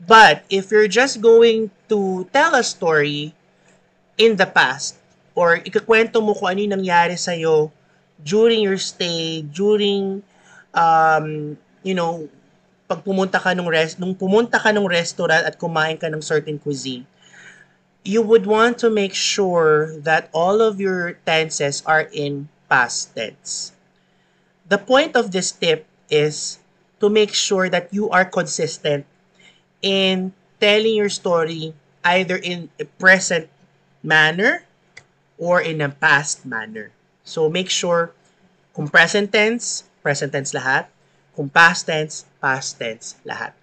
But 0.00 0.44
if 0.48 0.70
you're 0.70 0.88
just 0.88 1.20
going 1.20 1.70
to 1.88 2.24
tell 2.32 2.54
a 2.54 2.64
story 2.64 3.34
in 4.16 4.36
the 4.36 4.46
past, 4.46 4.96
or 5.38 5.62
ikakwento 5.62 6.18
mo 6.18 6.34
kung 6.34 6.50
ano 6.50 6.58
yung 6.66 6.74
nangyari 6.82 7.14
sa'yo 7.14 7.70
during 8.18 8.66
your 8.66 8.74
stay, 8.74 9.46
during, 9.46 10.26
um, 10.74 11.54
you 11.86 11.94
know, 11.94 12.26
pag 12.90 13.06
pumunta 13.06 13.38
ka 13.38 13.54
nung 13.54 13.70
rest, 13.70 14.02
nung 14.02 14.18
pumunta 14.18 14.58
ka 14.58 14.74
nung 14.74 14.90
restaurant 14.90 15.46
at 15.46 15.54
kumain 15.54 15.94
ka 15.94 16.10
ng 16.10 16.18
certain 16.18 16.58
cuisine, 16.58 17.06
you 18.02 18.18
would 18.18 18.48
want 18.48 18.80
to 18.82 18.90
make 18.90 19.14
sure 19.14 19.94
that 20.02 20.26
all 20.34 20.58
of 20.58 20.82
your 20.82 21.14
tenses 21.22 21.84
are 21.86 22.10
in 22.10 22.50
past 22.66 23.14
tense. 23.14 23.70
The 24.66 24.80
point 24.80 25.14
of 25.14 25.30
this 25.30 25.54
tip 25.54 25.86
is 26.10 26.58
to 26.98 27.06
make 27.06 27.30
sure 27.30 27.68
that 27.70 27.92
you 27.94 28.10
are 28.10 28.24
consistent 28.24 29.06
in 29.84 30.34
telling 30.58 30.98
your 30.98 31.12
story 31.12 31.76
either 32.02 32.36
in 32.36 32.72
a 32.80 32.88
present 32.98 33.46
manner 34.02 34.67
or 35.38 35.62
in 35.62 35.80
a 35.80 35.88
past 35.88 36.44
manner. 36.44 36.90
So 37.24 37.48
make 37.48 37.70
sure 37.70 38.12
kung 38.74 38.86
present 38.90 39.32
tense, 39.32 39.86
present 40.02 40.30
tense 40.30 40.54
lahat. 40.54 40.86
Kung 41.34 41.48
past 41.48 41.86
tense, 41.86 42.26
past 42.42 42.78
tense 42.78 43.14
lahat. 43.22 43.54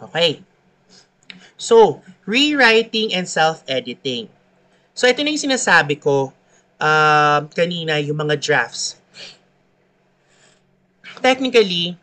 Okay. 0.00 0.42
So, 1.56 2.02
rewriting 2.26 3.14
and 3.14 3.28
self-editing. 3.28 4.26
So, 4.92 5.06
ito 5.06 5.22
na 5.22 5.30
yung 5.30 5.44
sinasabi 5.46 6.02
ko 6.02 6.34
uh, 6.82 7.46
kanina, 7.54 8.02
yung 8.02 8.18
mga 8.18 8.34
drafts. 8.42 8.98
Technically, 11.22 11.94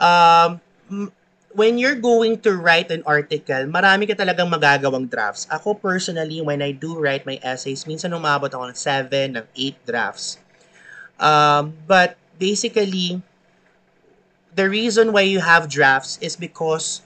um, 0.00 0.56
when 1.58 1.74
you're 1.74 1.98
going 1.98 2.38
to 2.46 2.54
write 2.54 2.94
an 2.94 3.02
article, 3.02 3.66
marami 3.66 4.06
ka 4.06 4.14
talagang 4.14 4.46
magagawang 4.46 5.10
drafts. 5.10 5.50
Ako 5.50 5.74
personally, 5.74 6.38
when 6.38 6.62
I 6.62 6.70
do 6.70 6.94
write 6.94 7.26
my 7.26 7.42
essays, 7.42 7.82
minsan 7.82 8.14
umabot 8.14 8.46
ako 8.46 8.70
ng 8.70 8.78
7, 8.78 9.34
ng 9.34 9.46
8 9.58 9.74
drafts. 9.82 10.38
Um, 11.18 11.74
but 11.90 12.14
basically, 12.38 13.18
the 14.54 14.70
reason 14.70 15.10
why 15.10 15.26
you 15.26 15.42
have 15.42 15.66
drafts 15.66 16.14
is 16.22 16.38
because 16.38 17.02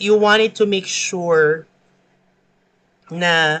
you 0.00 0.16
wanted 0.16 0.56
to 0.56 0.64
make 0.64 0.88
sure 0.88 1.68
na 3.12 3.60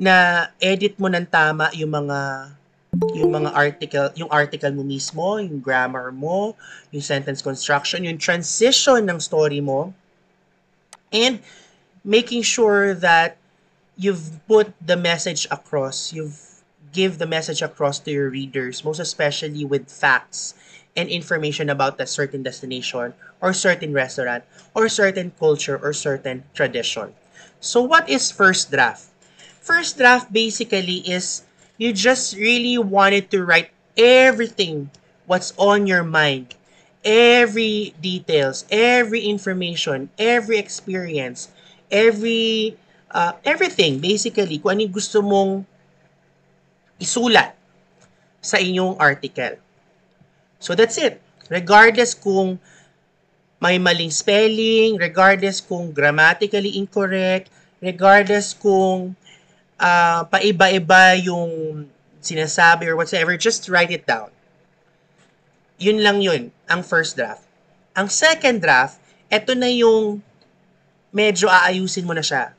na 0.00 0.48
edit 0.64 0.96
mo 0.96 1.12
ng 1.12 1.28
tama 1.28 1.68
yung 1.76 1.92
mga 1.92 2.48
yung 2.92 3.32
mga 3.32 3.50
article, 3.56 4.08
yung 4.20 4.28
article 4.28 4.72
mo 4.72 4.84
mismo, 4.84 5.40
yung 5.40 5.64
grammar 5.64 6.12
mo, 6.12 6.52
yung 6.92 7.00
sentence 7.00 7.40
construction, 7.40 8.04
yung 8.04 8.20
transition 8.20 9.00
ng 9.08 9.18
story 9.18 9.64
mo, 9.64 9.96
and 11.08 11.40
making 12.04 12.44
sure 12.44 12.92
that 12.92 13.40
you've 13.96 14.36
put 14.44 14.72
the 14.84 14.96
message 14.96 15.48
across, 15.50 16.12
you've 16.12 16.52
give 16.92 17.16
the 17.16 17.26
message 17.26 17.64
across 17.64 17.98
to 18.04 18.12
your 18.12 18.28
readers, 18.28 18.84
most 18.84 19.00
especially 19.00 19.64
with 19.64 19.88
facts 19.88 20.52
and 20.94 21.08
information 21.08 21.72
about 21.72 21.98
a 21.98 22.06
certain 22.06 22.42
destination 22.44 23.14
or 23.40 23.52
certain 23.56 23.96
restaurant 23.96 24.44
or 24.76 24.88
certain 24.88 25.32
culture 25.40 25.80
or 25.80 25.92
certain 25.96 26.44
tradition. 26.52 27.08
So 27.60 27.80
what 27.80 28.08
is 28.12 28.30
first 28.30 28.70
draft? 28.70 29.08
First 29.64 29.96
draft 29.96 30.32
basically 30.32 31.00
is 31.08 31.48
you 31.76 31.92
just 31.92 32.36
really 32.36 32.78
wanted 32.78 33.30
to 33.30 33.44
write 33.44 33.70
everything 33.96 34.90
what's 35.26 35.52
on 35.56 35.86
your 35.86 36.04
mind. 36.04 36.54
Every 37.04 37.94
details 37.98 38.64
every 38.70 39.26
information 39.26 40.14
every 40.14 40.58
experience 40.58 41.50
every 41.90 42.78
uh, 43.10 43.34
everything 43.42 43.98
basically 43.98 44.62
kung 44.62 44.78
ano 44.78 44.86
gusto 44.86 45.18
mong 45.18 45.66
isulat 47.02 47.58
sa 48.38 48.62
inyong 48.62 48.94
article. 49.02 49.58
So 50.62 50.78
that's 50.78 50.94
it. 50.94 51.18
Regardless 51.50 52.14
kung 52.14 52.62
may 53.62 53.78
maling 53.78 54.10
spelling 54.10 54.98
regardless 54.98 55.62
kung 55.62 55.94
grammatically 55.94 56.74
incorrect 56.74 57.46
regardless 57.78 58.50
kung 58.58 59.14
uh, 59.82 60.22
paiba-iba 60.30 61.18
yung 61.18 61.84
sinasabi 62.22 62.86
or 62.86 62.94
whatever, 62.94 63.34
just 63.34 63.66
write 63.66 63.90
it 63.90 64.06
down. 64.06 64.30
Yun 65.82 65.98
lang 65.98 66.22
yun, 66.22 66.54
ang 66.70 66.86
first 66.86 67.18
draft. 67.18 67.42
Ang 67.98 68.06
second 68.06 68.62
draft, 68.62 69.02
eto 69.26 69.58
na 69.58 69.66
yung 69.66 70.22
medyo 71.10 71.50
aayusin 71.50 72.06
mo 72.06 72.14
na 72.14 72.22
siya. 72.22 72.54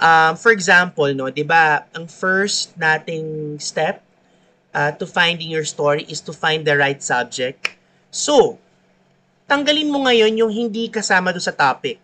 Um, 0.00 0.38
for 0.38 0.54
example, 0.54 1.12
no, 1.12 1.28
'di 1.28 1.44
ba, 1.44 1.84
ang 1.92 2.08
first 2.08 2.72
nating 2.80 3.60
step 3.60 4.00
uh, 4.72 4.94
to 4.96 5.04
finding 5.04 5.52
your 5.52 5.66
story 5.66 6.08
is 6.08 6.24
to 6.24 6.32
find 6.32 6.64
the 6.64 6.72
right 6.72 7.04
subject. 7.04 7.76
So, 8.08 8.56
tanggalin 9.44 9.92
mo 9.92 10.08
ngayon 10.08 10.40
yung 10.40 10.48
hindi 10.48 10.88
kasama 10.88 11.36
do 11.36 11.42
sa 11.42 11.52
topic. 11.52 12.00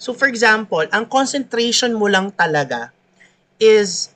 So, 0.00 0.16
for 0.16 0.24
example, 0.24 0.88
ang 0.88 1.04
concentration 1.04 1.92
mo 1.92 2.08
lang 2.08 2.32
talaga 2.32 2.93
is 3.58 4.14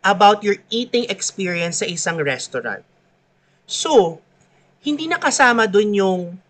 about 0.00 0.40
your 0.40 0.56
eating 0.72 1.06
experience 1.12 1.84
sa 1.84 1.86
isang 1.86 2.18
restaurant. 2.20 2.84
So, 3.68 4.18
hindi 4.80 5.06
na 5.06 5.20
kasama 5.20 5.68
dun 5.68 5.92
yung 5.92 6.40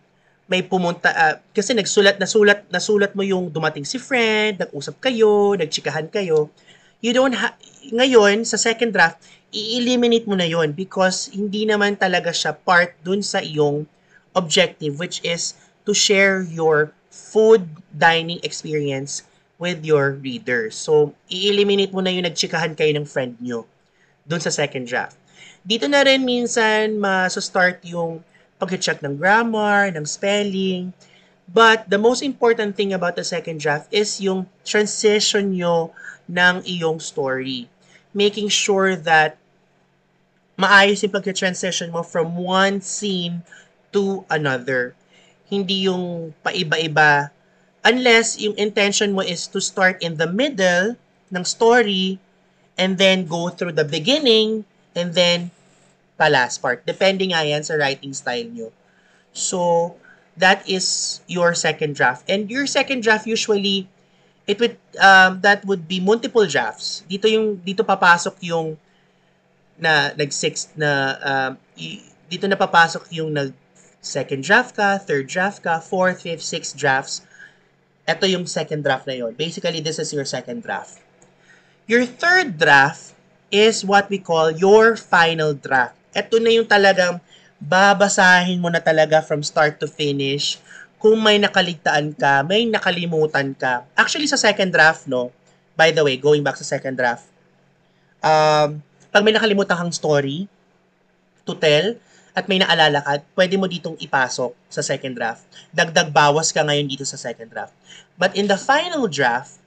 may 0.51 0.67
pumunta, 0.67 1.15
uh, 1.15 1.35
kasi 1.55 1.75
nagsulat, 1.75 2.19
nasulat, 2.19 2.67
nasulat 2.75 3.15
mo 3.15 3.23
yung 3.23 3.51
dumating 3.55 3.87
si 3.87 4.03
friend, 4.03 4.59
nag-usap 4.59 4.99
kayo, 4.99 5.55
nagchikahan 5.55 6.11
kayo. 6.11 6.51
You 6.99 7.15
don't 7.15 7.39
ha- 7.39 7.55
ngayon, 7.95 8.43
sa 8.43 8.59
second 8.59 8.91
draft, 8.91 9.23
i-eliminate 9.51 10.27
mo 10.27 10.39
na 10.39 10.47
yon 10.47 10.75
because 10.75 11.31
hindi 11.31 11.67
naman 11.67 11.99
talaga 11.99 12.31
siya 12.31 12.55
part 12.55 12.95
dun 13.03 13.23
sa 13.23 13.43
iyong 13.43 13.87
objective 14.35 14.99
which 14.99 15.19
is 15.27 15.59
to 15.83 15.91
share 15.91 16.47
your 16.47 16.95
food 17.11 17.67
dining 17.91 18.39
experience 18.47 19.27
with 19.61 19.85
your 19.85 20.17
readers. 20.17 20.73
So, 20.75 21.13
i-eliminate 21.29 21.93
mo 21.93 22.01
na 22.01 22.09
yung 22.09 22.25
nagchikahan 22.25 22.73
kayo 22.73 22.97
ng 22.97 23.05
friend 23.05 23.37
nyo 23.45 23.69
dun 24.25 24.41
sa 24.41 24.49
second 24.49 24.89
draft. 24.89 25.21
Dito 25.61 25.85
na 25.85 26.01
rin 26.01 26.25
minsan 26.25 26.97
ma-start 26.97 27.85
yung 27.85 28.25
pag-check 28.57 29.05
ng 29.05 29.21
grammar, 29.21 29.93
ng 29.93 30.09
spelling. 30.09 30.97
But 31.45 31.93
the 31.93 32.01
most 32.01 32.25
important 32.25 32.73
thing 32.73 32.97
about 32.97 33.21
the 33.21 33.27
second 33.27 33.61
draft 33.61 33.93
is 33.93 34.17
yung 34.25 34.49
transition 34.65 35.53
nyo 35.53 35.93
ng 36.25 36.65
iyong 36.65 36.97
story. 36.97 37.69
Making 38.17 38.49
sure 38.49 38.97
that 38.97 39.37
maayos 40.57 41.05
yung 41.05 41.13
pag-transition 41.13 41.93
mo 41.93 42.01
from 42.01 42.37
one 42.37 42.81
scene 42.81 43.45
to 43.93 44.25
another. 44.33 44.97
Hindi 45.51 45.91
yung 45.91 46.33
paiba-iba. 46.41 47.35
Unless 47.81 48.41
yung 48.41 48.57
intention 48.61 49.17
mo 49.17 49.25
is 49.25 49.49
to 49.49 49.61
start 49.61 50.03
in 50.05 50.21
the 50.21 50.29
middle 50.29 51.01
ng 51.33 51.45
story 51.45 52.21
and 52.77 52.99
then 53.01 53.25
go 53.25 53.49
through 53.49 53.73
the 53.73 53.87
beginning 53.87 54.65
and 54.93 55.15
then 55.17 55.51
pa 56.21 56.29
last 56.29 56.61
part. 56.61 56.85
Depende 56.85 57.25
nga 57.33 57.41
yan 57.41 57.65
sa 57.65 57.81
writing 57.81 58.13
style 58.13 58.49
nyo. 58.53 58.69
So, 59.33 59.95
that 60.37 60.61
is 60.69 61.21
your 61.25 61.57
second 61.57 61.97
draft. 61.97 62.29
And 62.29 62.51
your 62.53 62.69
second 62.69 63.01
draft 63.01 63.25
usually, 63.25 63.89
it 64.45 64.61
would, 64.61 64.77
um, 65.01 65.41
that 65.41 65.65
would 65.65 65.89
be 65.89 66.01
multiple 66.01 66.45
drafts. 66.45 67.05
Dito 67.09 67.25
yung, 67.25 67.57
dito 67.65 67.81
papasok 67.81 68.37
yung 68.45 68.77
na 69.81 70.13
nag 70.13 70.29
six 70.29 70.69
na 70.77 71.17
um, 71.25 71.51
y- 71.73 72.05
dito 72.29 72.45
na 72.45 72.61
papasok 72.61 73.09
yung 73.17 73.33
nag 73.33 73.57
second 74.05 74.45
draft 74.45 74.77
ka, 74.77 75.01
third 75.01 75.29
draft 75.29 75.65
ka, 75.65 75.81
fourth, 75.81 76.25
fifth, 76.25 76.45
sixth 76.45 76.77
drafts. 76.77 77.25
Ito 78.11 78.27
yung 78.27 78.43
second 78.51 78.83
draft 78.83 79.07
na 79.07 79.15
yon. 79.15 79.39
Basically, 79.39 79.79
this 79.79 80.03
is 80.03 80.11
your 80.11 80.27
second 80.27 80.67
draft. 80.67 80.99
Your 81.87 82.03
third 82.03 82.59
draft 82.59 83.15
is 83.55 83.87
what 83.87 84.11
we 84.11 84.19
call 84.19 84.51
your 84.51 84.99
final 84.99 85.55
draft. 85.55 85.95
Ito 86.11 86.43
na 86.43 86.51
yung 86.51 86.67
talagang 86.67 87.23
babasahin 87.63 88.59
mo 88.59 88.67
na 88.67 88.83
talaga 88.83 89.23
from 89.23 89.47
start 89.47 89.79
to 89.79 89.87
finish. 89.87 90.59
Kung 90.99 91.23
may 91.23 91.39
nakaligtaan 91.39 92.19
ka, 92.19 92.43
may 92.43 92.67
nakalimutan 92.67 93.55
ka. 93.55 93.87
Actually, 93.95 94.27
sa 94.27 94.35
second 94.35 94.75
draft, 94.75 95.07
no, 95.07 95.31
by 95.79 95.95
the 95.95 96.03
way, 96.03 96.19
going 96.19 96.43
back 96.43 96.59
sa 96.59 96.67
second 96.67 96.99
draft, 96.99 97.31
um, 98.21 98.83
pag 99.15 99.23
may 99.23 99.31
nakalimutan 99.31 99.79
kang 99.79 99.95
story 99.95 100.51
to 101.47 101.55
tell, 101.57 101.95
at 102.35 102.47
may 102.47 102.63
naalala 102.63 103.03
ka, 103.03 103.19
pwede 103.35 103.59
mo 103.59 103.67
ditong 103.67 103.99
ipasok 103.99 104.55
sa 104.71 104.83
second 104.83 105.19
draft. 105.19 105.43
Dagdag 105.75 106.15
bawas 106.15 106.55
ka 106.55 106.63
ngayon 106.63 106.87
dito 106.87 107.03
sa 107.03 107.19
second 107.19 107.51
draft. 107.51 107.75
But 108.15 108.39
in 108.39 108.47
the 108.47 108.59
final 108.59 109.11
draft, 109.11 109.59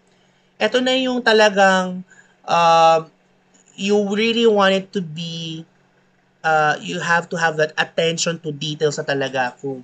eto 0.61 0.79
na 0.79 0.95
yung 0.95 1.19
talagang 1.19 2.07
uh, 2.47 3.03
you 3.75 3.97
really 4.13 4.47
want 4.47 4.77
it 4.77 4.87
to 4.95 5.01
be 5.01 5.65
uh, 6.45 6.75
you 6.79 6.99
have 6.99 7.27
to 7.31 7.37
have 7.39 7.57
that 7.57 7.73
attention 7.75 8.37
to 8.43 8.51
details 8.51 8.99
sa 8.99 9.03
talaga 9.03 9.55
kung 9.59 9.83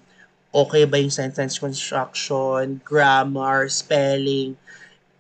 okay 0.50 0.84
ba 0.86 0.98
yung 0.98 1.14
sentence 1.14 1.58
construction, 1.58 2.82
grammar, 2.82 3.70
spelling, 3.70 4.58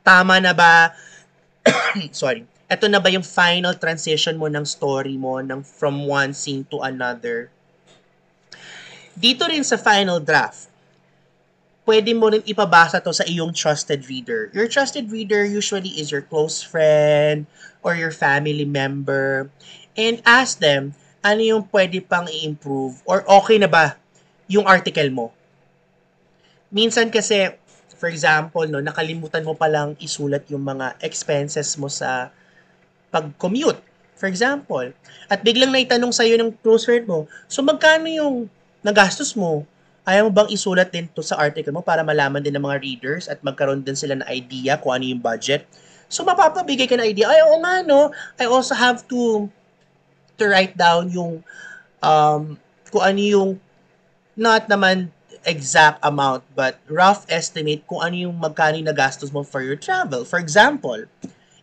tama 0.02 0.42
na 0.42 0.54
ba, 0.54 0.94
sorry, 2.16 2.46
eto 2.70 2.86
na 2.86 3.02
ba 3.02 3.10
yung 3.10 3.26
final 3.26 3.74
transition 3.74 4.38
mo 4.38 4.46
ng 4.46 4.62
story 4.62 5.18
mo 5.18 5.42
ng 5.42 5.66
from 5.66 6.06
one 6.06 6.38
scene 6.38 6.62
to 6.70 6.86
another. 6.86 7.50
Dito 9.18 9.50
rin 9.50 9.66
sa 9.66 9.76
final 9.76 10.22
draft, 10.22 10.70
pwede 11.90 12.14
mo 12.14 12.30
rin 12.30 12.46
ipabasa 12.46 13.02
to 13.02 13.10
sa 13.10 13.26
iyong 13.26 13.50
trusted 13.50 14.06
reader. 14.06 14.54
Your 14.54 14.70
trusted 14.70 15.10
reader 15.10 15.42
usually 15.42 15.98
is 15.98 16.14
your 16.14 16.22
close 16.22 16.62
friend 16.62 17.50
or 17.82 17.98
your 17.98 18.14
family 18.14 18.70
member. 18.70 19.50
And 19.98 20.22
ask 20.22 20.62
them, 20.62 20.94
ano 21.26 21.42
yung 21.42 21.64
pwede 21.74 22.06
pang 22.06 22.30
i-improve 22.30 23.02
or 23.10 23.26
okay 23.26 23.58
na 23.58 23.68
ba 23.68 23.98
yung 24.46 24.70
article 24.70 25.10
mo. 25.10 25.34
Minsan 26.70 27.10
kasi, 27.10 27.50
for 27.98 28.14
example, 28.14 28.70
no, 28.70 28.78
nakalimutan 28.78 29.42
mo 29.42 29.58
palang 29.58 29.98
isulat 29.98 30.46
yung 30.54 30.62
mga 30.62 31.02
expenses 31.02 31.74
mo 31.76 31.90
sa 31.90 32.30
pag-commute. 33.10 33.82
For 34.20 34.28
example. 34.28 34.92
At 35.32 35.46
biglang 35.46 35.72
naitanong 35.72 36.12
sa'yo 36.12 36.36
ng 36.36 36.60
close 36.60 36.84
friend 36.84 37.08
mo, 37.08 37.26
so 37.48 37.64
magkano 37.64 38.06
yung 38.10 38.52
nagastos 38.84 39.36
mo? 39.36 39.64
Ayaw 40.04 40.28
mo 40.28 40.32
bang 40.34 40.50
isulat 40.50 40.90
din 40.90 41.06
to 41.12 41.22
sa 41.22 41.38
article 41.38 41.72
mo 41.72 41.86
para 41.86 42.02
malaman 42.02 42.42
din 42.42 42.56
ng 42.56 42.66
mga 42.66 42.82
readers 42.82 43.30
at 43.30 43.40
magkaroon 43.46 43.86
din 43.86 43.94
sila 43.94 44.18
ng 44.18 44.28
idea 44.28 44.76
kung 44.82 44.96
ano 44.96 45.06
yung 45.06 45.22
budget? 45.22 45.70
So, 46.10 46.26
mapapabigay 46.26 46.90
ka 46.90 46.98
ng 46.98 47.06
idea. 47.14 47.30
Ay, 47.30 47.46
oo 47.46 47.62
nga, 47.62 47.86
no? 47.86 48.10
I 48.42 48.50
also 48.50 48.74
have 48.74 49.06
to 49.14 49.46
to 50.40 50.44
write 50.50 50.74
down 50.74 51.12
yung 51.14 51.46
um, 52.02 52.58
kung 52.90 53.04
ano 53.04 53.22
yung 53.22 53.50
not 54.34 54.66
naman 54.72 55.12
exact 55.44 56.00
amount 56.04 56.44
but 56.56 56.80
rough 56.92 57.24
estimate 57.32 57.84
kung 57.88 58.04
ano 58.04 58.16
yung 58.28 58.36
magkano 58.36 58.76
yung 58.80 58.90
nagastos 58.90 59.30
mo 59.30 59.44
for 59.44 59.62
your 59.62 59.76
travel. 59.76 60.24
For 60.24 60.40
example, 60.40 61.06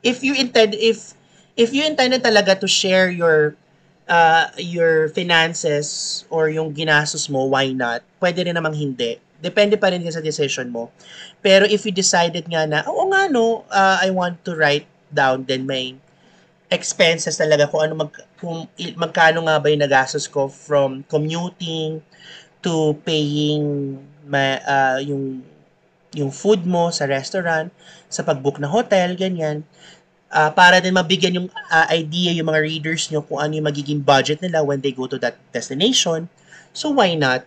if 0.05 0.23
you 0.23 0.37
intend 0.37 0.77
if 0.77 1.17
if 1.57 1.73
you 1.73 1.83
intended 1.83 2.23
talaga 2.23 2.55
to 2.61 2.69
share 2.69 3.09
your 3.09 3.57
uh, 4.07 4.53
your 4.61 5.09
finances 5.11 6.23
or 6.31 6.53
yung 6.53 6.77
ginastos 6.77 7.27
mo, 7.33 7.49
why 7.49 7.73
not? 7.73 8.05
Pwede 8.21 8.45
rin 8.45 8.55
namang 8.55 8.77
hindi. 8.77 9.19
Depende 9.41 9.77
pa 9.77 9.93
rin 9.93 10.05
sa 10.09 10.23
decision 10.23 10.69
mo. 10.69 10.93
Pero 11.41 11.65
if 11.69 11.85
you 11.85 11.93
decided 11.93 12.47
nga 12.49 12.65
na, 12.65 12.85
oo 12.89 13.09
nga 13.13 13.29
no, 13.29 13.65
uh, 13.69 13.99
I 14.01 14.13
want 14.13 14.45
to 14.47 14.57
write 14.57 14.87
down, 15.13 15.45
then 15.49 15.65
may 15.65 15.97
expenses 16.69 17.39
talaga 17.39 17.71
kung 17.71 17.83
ano 17.89 18.07
mag, 18.07 18.13
kung 18.41 18.67
magkano 18.99 19.45
nga 19.47 19.57
ba 19.61 19.67
yung 19.71 19.85
nagastos 19.85 20.27
ko 20.27 20.51
from 20.51 21.05
commuting 21.07 22.03
to 22.61 22.97
paying 23.07 23.97
ma, 24.27 24.59
uh, 24.65 24.99
yung 25.01 25.45
yung 26.17 26.33
food 26.33 26.65
mo 26.65 26.89
sa 26.89 27.05
restaurant, 27.05 27.69
sa 28.09 28.25
pag-book 28.25 28.57
na 28.57 28.73
hotel, 28.73 29.13
ganyan. 29.21 29.61
Uh, 30.27 30.51
para 30.51 30.83
din 30.83 30.91
mabigyan 30.91 31.39
yung 31.39 31.49
uh, 31.49 31.87
idea 31.89 32.35
yung 32.35 32.51
mga 32.51 32.61
readers 32.67 33.07
nyo 33.09 33.23
kung 33.23 33.39
ano 33.39 33.55
yung 33.55 33.69
magiging 33.71 34.03
budget 34.03 34.43
nila 34.43 34.59
when 34.61 34.83
they 34.83 34.91
go 34.91 35.07
to 35.07 35.17
that 35.23 35.39
destination. 35.55 36.27
So 36.75 36.91
why 36.91 37.15
not? 37.15 37.47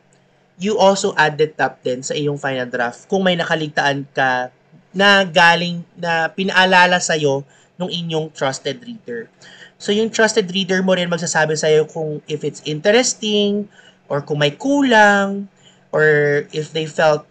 You 0.60 0.80
also 0.80 1.12
add 1.20 1.40
that 1.40 1.60
up 1.60 1.84
din 1.84 2.04
sa 2.04 2.16
iyong 2.16 2.40
final 2.40 2.68
draft 2.68 3.08
kung 3.12 3.28
may 3.28 3.36
nakaligtaan 3.36 4.08
ka 4.16 4.52
na 4.96 5.24
galing 5.28 5.86
na 5.96 6.32
pinaalala 6.34 6.98
sa'yo 6.98 7.46
ng 7.80 7.88
inyong 7.88 8.32
trusted 8.34 8.82
reader. 8.84 9.30
So 9.80 9.96
yung 9.96 10.12
trusted 10.12 10.52
reader 10.52 10.84
mo 10.84 10.96
rin 10.96 11.08
magsasabi 11.08 11.56
sa'yo 11.56 11.88
kung 11.88 12.20
if 12.28 12.44
it's 12.44 12.60
interesting 12.68 13.72
or 14.12 14.20
kung 14.20 14.44
may 14.44 14.52
kulang 14.52 15.48
or 15.96 16.44
if 16.52 16.76
they 16.76 16.84
felt 16.84 17.24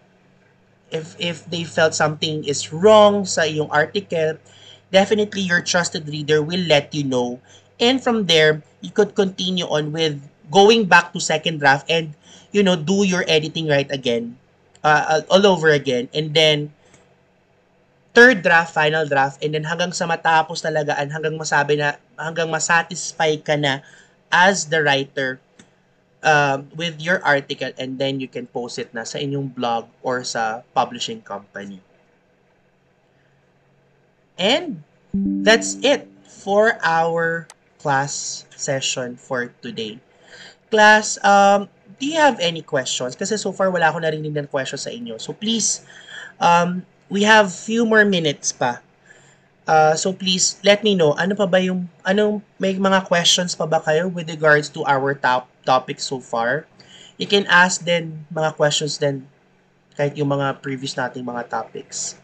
if 0.89 1.13
if 1.21 1.45
they 1.45 1.61
felt 1.61 1.93
something 1.93 2.41
is 2.49 2.73
wrong 2.73 3.21
sa 3.21 3.45
iyong 3.45 3.69
article, 3.69 4.41
definitely 4.91 5.41
your 5.41 5.61
trusted 5.61 6.07
reader 6.07 6.41
will 6.41 6.61
let 6.65 6.93
you 6.93 7.03
know. 7.03 7.39
And 7.79 8.03
from 8.03 8.25
there, 8.25 8.61
you 8.81 8.91
could 8.91 9.15
continue 9.15 9.65
on 9.65 9.91
with 9.91 10.19
going 10.51 10.85
back 10.85 11.13
to 11.13 11.19
second 11.21 11.59
draft 11.59 11.89
and 11.89 12.13
you 12.51 12.63
know 12.63 12.75
do 12.75 13.05
your 13.05 13.23
editing 13.27 13.69
right 13.69 13.89
again, 13.91 14.37
uh, 14.83 15.21
all 15.29 15.45
over 15.45 15.69
again, 15.69 16.09
and 16.13 16.33
then 16.33 16.73
third 18.13 18.41
draft, 18.41 18.73
final 18.73 19.05
draft, 19.05 19.39
and 19.43 19.53
then 19.53 19.63
hanggang 19.63 19.93
sa 19.93 20.09
matapos 20.09 20.59
talaga 20.59 20.97
and 20.97 21.13
hanggang 21.13 21.37
masabi 21.37 21.77
na 21.77 21.95
hanggang 22.17 22.49
masatisfy 22.49 23.37
ka 23.39 23.55
na 23.55 23.79
as 24.33 24.67
the 24.67 24.81
writer 24.81 25.39
uh, 26.23 26.59
with 26.75 26.99
your 26.99 27.23
article 27.23 27.71
and 27.77 27.97
then 27.97 28.19
you 28.19 28.27
can 28.27 28.45
post 28.49 28.77
it 28.81 28.91
na 28.91 29.05
sa 29.05 29.21
inyong 29.21 29.53
blog 29.53 29.87
or 30.03 30.25
sa 30.25 30.65
publishing 30.73 31.21
company. 31.21 31.79
And 34.39 34.87
that's 35.21 35.75
it 35.83 36.07
for 36.23 36.79
our 36.79 37.45
class 37.83 38.47
session 38.55 39.19
for 39.19 39.51
today. 39.59 39.99
Class, 40.71 41.19
um, 41.27 41.67
do 41.99 42.07
you 42.07 42.15
have 42.15 42.39
any 42.39 42.63
questions? 42.63 43.19
Kasi 43.19 43.35
so 43.35 43.51
far 43.51 43.67
wala 43.67 43.91
ako 43.91 43.99
narinig 43.99 44.31
ng 44.31 44.47
questions 44.47 44.87
sa 44.87 44.91
inyo. 44.95 45.19
So 45.19 45.35
please, 45.35 45.83
um, 46.39 46.87
we 47.11 47.27
have 47.27 47.51
few 47.51 47.83
more 47.83 48.07
minutes 48.07 48.55
pa. 48.55 48.79
Uh, 49.69 49.93
so 49.93 50.15
please 50.15 50.57
let 50.65 50.81
me 50.81 50.97
know 50.97 51.13
ano 51.13 51.37
pa 51.37 51.45
ba 51.45 51.61
yung 51.61 51.85
anong 52.01 52.41
may 52.57 52.73
mga 52.73 53.05
questions 53.05 53.53
pa 53.53 53.69
ba 53.69 53.77
kayo 53.77 54.09
with 54.09 54.25
regards 54.25 54.65
to 54.65 54.81
our 54.87 55.13
top 55.13 55.45
topic 55.61 56.01
so 56.01 56.17
far. 56.17 56.65
You 57.21 57.27
can 57.27 57.45
ask 57.51 57.83
then 57.83 58.25
mga 58.33 58.55
questions 58.57 58.97
then 58.97 59.27
kahit 59.93 60.15
yung 60.15 60.31
mga 60.31 60.63
previous 60.63 60.95
nating 60.95 61.27
mga 61.27 61.51
topics. 61.51 62.17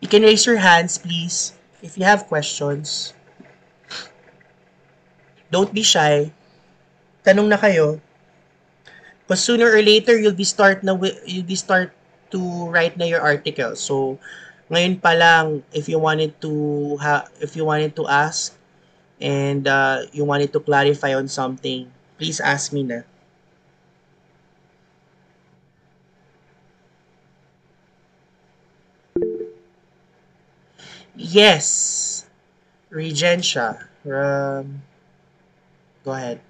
You 0.00 0.08
can 0.08 0.24
raise 0.24 0.48
your 0.48 0.56
hands 0.56 0.96
please 0.96 1.52
if 1.84 2.00
you 2.00 2.04
have 2.08 2.24
questions. 2.24 3.12
Don't 5.52 5.74
be 5.76 5.84
shy. 5.84 6.32
Tanong 7.20 7.52
na 7.52 7.60
kayo. 7.60 8.00
Because 9.28 9.44
sooner 9.44 9.68
or 9.68 9.82
later 9.84 10.16
you'll 10.16 10.36
be 10.36 10.48
start 10.48 10.80
na 10.80 10.96
you'll 11.28 11.44
be 11.44 11.58
start 11.58 11.92
to 12.32 12.40
write 12.72 12.96
na 12.96 13.04
your 13.04 13.20
article. 13.20 13.76
So 13.76 14.16
ngayon 14.72 15.04
pa 15.04 15.12
lang 15.12 15.66
if 15.74 15.84
you 15.84 16.00
wanted 16.00 16.32
to 16.40 16.96
ha 16.96 17.28
if 17.44 17.52
you 17.52 17.68
wanted 17.68 17.92
to 18.00 18.08
ask 18.08 18.56
and 19.20 19.68
uh, 19.68 20.08
you 20.16 20.24
wanted 20.24 20.48
to 20.56 20.64
clarify 20.64 21.12
on 21.12 21.28
something, 21.28 21.92
please 22.16 22.40
ask 22.40 22.72
me 22.72 22.88
na. 22.88 23.09
Yes. 31.16 32.26
Regentia. 32.90 33.86
Um, 34.04 34.82
go 36.04 36.12
ahead. 36.12 36.40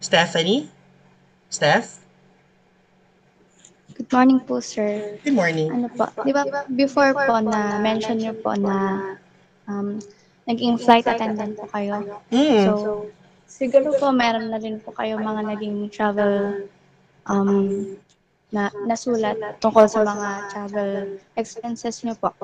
Stephanie? 0.00 0.70
Steph? 1.50 2.00
Good 3.94 4.10
morning 4.12 4.40
po, 4.40 4.60
sir. 4.60 5.20
Good 5.22 5.36
morning. 5.36 5.68
Ano 5.68 5.92
po, 5.92 6.08
di 6.24 6.32
ba 6.32 6.46
before 6.72 7.12
po 7.12 7.36
na 7.44 7.84
mention 7.84 8.16
niyo 8.16 8.32
po 8.38 8.56
na 8.56 9.18
um, 9.68 10.00
naging 10.48 10.80
flight 10.80 11.04
attendant 11.04 11.52
po 11.58 11.68
kayo. 11.68 12.00
Mm. 12.32 12.64
So, 12.64 12.72
siguro 13.44 13.92
po 14.00 14.08
meron 14.08 14.48
na 14.48 14.56
rin 14.56 14.80
po 14.80 14.94
kayo 14.96 15.20
mga 15.20 15.52
naging 15.52 15.92
travel 15.92 16.64
um, 17.28 17.98
na 18.50 18.70
nasulat 18.86 19.38
tungkol 19.62 19.86
sa 19.86 20.02
mga 20.02 20.28
travel 20.50 20.90
expenses 21.38 22.02
niyo 22.02 22.18
po. 22.18 22.34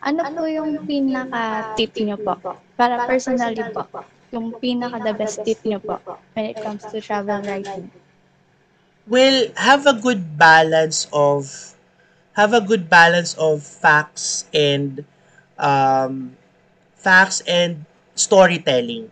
Ano 0.00 0.22
po 0.22 0.46
yung 0.48 0.86
pinaka-tip 0.86 1.92
niyo 2.00 2.16
po? 2.16 2.38
Para 2.78 3.04
personally 3.04 3.60
po, 3.74 3.84
yung 4.30 4.54
pinaka-the 4.56 5.12
best 5.12 5.42
tip 5.42 5.58
niyo 5.66 5.82
po 5.82 5.98
when 6.38 6.54
it 6.54 6.56
comes 6.62 6.86
to 6.86 7.02
travel 7.02 7.42
writing. 7.42 7.90
Well, 9.10 9.50
have 9.58 9.90
a 9.90 9.96
good 9.98 10.38
balance 10.38 11.10
of 11.10 11.74
have 12.38 12.54
a 12.54 12.62
good 12.62 12.86
balance 12.86 13.34
of 13.34 13.66
facts 13.66 14.46
and 14.54 15.02
um, 15.58 16.38
facts 16.94 17.42
and 17.42 17.84
storytelling. 18.14 19.10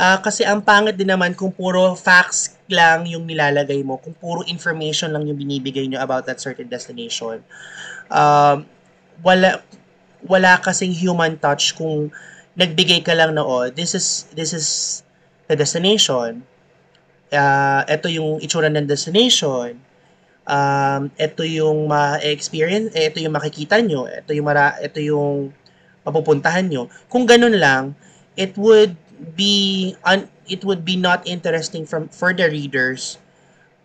Ah, 0.00 0.16
kasi 0.16 0.48
ang 0.48 0.64
pangit 0.64 0.96
din 0.96 1.12
naman 1.12 1.36
kung 1.36 1.52
puro 1.52 1.92
facts 1.92 2.56
lang 2.72 3.04
yung 3.04 3.28
nilalagay 3.28 3.84
mo, 3.84 4.00
kung 4.00 4.16
puro 4.16 4.40
information 4.48 5.12
lang 5.12 5.28
yung 5.28 5.36
binibigay 5.36 5.84
nyo 5.84 6.00
about 6.00 6.24
that 6.24 6.40
certain 6.40 6.72
destination. 6.72 7.44
Um, 8.08 8.64
wala 9.20 9.60
wala 10.24 10.56
kasing 10.64 10.96
human 10.96 11.36
touch 11.36 11.76
kung 11.76 12.08
nagbigay 12.56 13.04
ka 13.04 13.12
lang 13.12 13.36
na 13.36 13.44
oh, 13.44 13.68
this 13.68 13.92
is 13.92 14.24
this 14.32 14.56
is 14.56 14.66
the 15.52 15.54
destination. 15.60 16.48
Ah, 17.28 17.84
ito 17.84 18.08
yung 18.08 18.40
itsura 18.40 18.72
ng 18.72 18.88
destination. 18.88 19.76
Um, 20.48 21.12
ito 21.20 21.44
yung 21.44 21.84
ma-experience, 21.92 22.96
eh, 22.96 23.12
ito 23.12 23.20
yung 23.20 23.36
makikita 23.36 23.84
nyo, 23.84 24.08
ito 24.08 24.32
yung 24.32 24.48
mara, 24.48 24.80
ito 24.80 24.96
yung 24.96 25.52
mapupuntahan 26.08 26.64
nyo. 26.72 26.88
Kung 27.12 27.28
ganun 27.28 27.60
lang, 27.60 27.92
it 28.32 28.56
would 28.56 28.96
be 29.36 29.96
un, 30.04 30.28
it 30.48 30.64
would 30.64 30.84
be 30.84 30.96
not 30.96 31.26
interesting 31.26 31.86
from 31.86 32.08
for 32.08 32.32
the 32.32 32.48
readers 32.50 33.18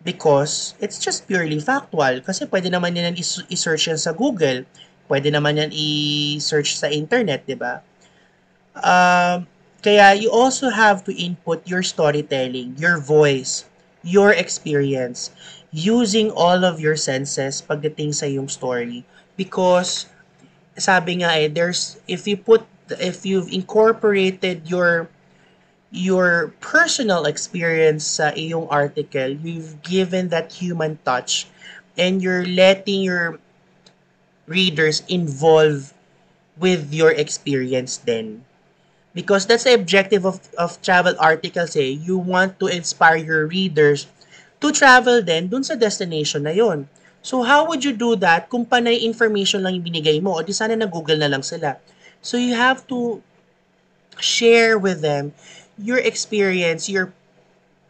because 0.04 0.74
it's 0.80 0.98
just 0.98 1.26
purely 1.26 1.58
factual. 1.60 2.20
Kasi 2.22 2.46
pwede 2.46 2.70
naman 2.70 2.96
yan 2.96 3.16
is- 3.18 3.44
i-search 3.50 3.90
yan 3.90 3.98
sa 3.98 4.14
Google. 4.14 4.64
Pwede 5.10 5.30
naman 5.30 5.58
yan 5.58 5.70
i-search 5.74 6.78
sa 6.78 6.90
internet 6.90 7.46
di 7.46 7.54
ba? 7.54 7.82
Um, 8.76 9.46
kaya 9.80 10.18
you 10.18 10.28
also 10.28 10.68
have 10.68 11.06
to 11.06 11.14
input 11.14 11.62
your 11.64 11.80
storytelling 11.80 12.74
your 12.76 12.98
voice 12.98 13.64
your 14.02 14.34
experience 14.34 15.30
using 15.70 16.30
all 16.34 16.66
of 16.66 16.78
your 16.78 16.94
senses 16.94 17.62
pagdating 17.62 18.14
sa 18.14 18.26
yung 18.26 18.46
story. 18.46 19.02
Because 19.34 20.06
sabi 20.78 21.22
nga 21.24 21.34
eh 21.38 21.48
there's 21.48 21.98
if 22.06 22.28
you 22.28 22.36
put 22.38 22.62
if 23.02 23.26
you've 23.26 23.50
incorporated 23.50 24.68
your 24.68 25.10
your 25.96 26.52
personal 26.60 27.24
experience 27.24 28.04
sa 28.04 28.36
iyong 28.36 28.68
article, 28.68 29.32
you've 29.40 29.80
given 29.80 30.28
that 30.28 30.52
human 30.52 31.00
touch 31.08 31.48
and 31.96 32.20
you're 32.20 32.44
letting 32.44 33.00
your 33.00 33.40
readers 34.44 35.00
involve 35.08 35.96
with 36.60 36.92
your 36.92 37.10
experience 37.16 37.96
then. 37.96 38.44
Because 39.16 39.48
that's 39.48 39.64
the 39.64 39.72
objective 39.72 40.28
of, 40.28 40.44
of 40.60 40.76
travel 40.84 41.16
articles 41.16 41.72
eh. 41.74 41.96
You 41.96 42.20
want 42.20 42.60
to 42.60 42.68
inspire 42.68 43.16
your 43.16 43.48
readers 43.48 44.06
to 44.60 44.68
travel 44.72 45.24
then 45.24 45.48
dun 45.48 45.64
sa 45.64 45.80
destination 45.80 46.44
na 46.44 46.52
yon. 46.52 46.92
So 47.24 47.40
how 47.40 47.64
would 47.66 47.82
you 47.82 47.96
do 47.96 48.14
that 48.20 48.52
kung 48.52 48.68
panay 48.68 49.00
information 49.00 49.64
lang 49.64 49.80
yung 49.80 49.88
binigay 49.88 50.20
mo 50.20 50.36
o 50.36 50.44
di 50.44 50.52
sana 50.52 50.76
na-google 50.76 51.16
na 51.16 51.32
lang 51.32 51.40
sila. 51.40 51.80
So 52.20 52.36
you 52.36 52.52
have 52.52 52.84
to 52.92 53.24
share 54.20 54.76
with 54.76 55.00
them 55.00 55.32
your 55.80 56.00
experience, 56.00 56.88
your 56.88 57.12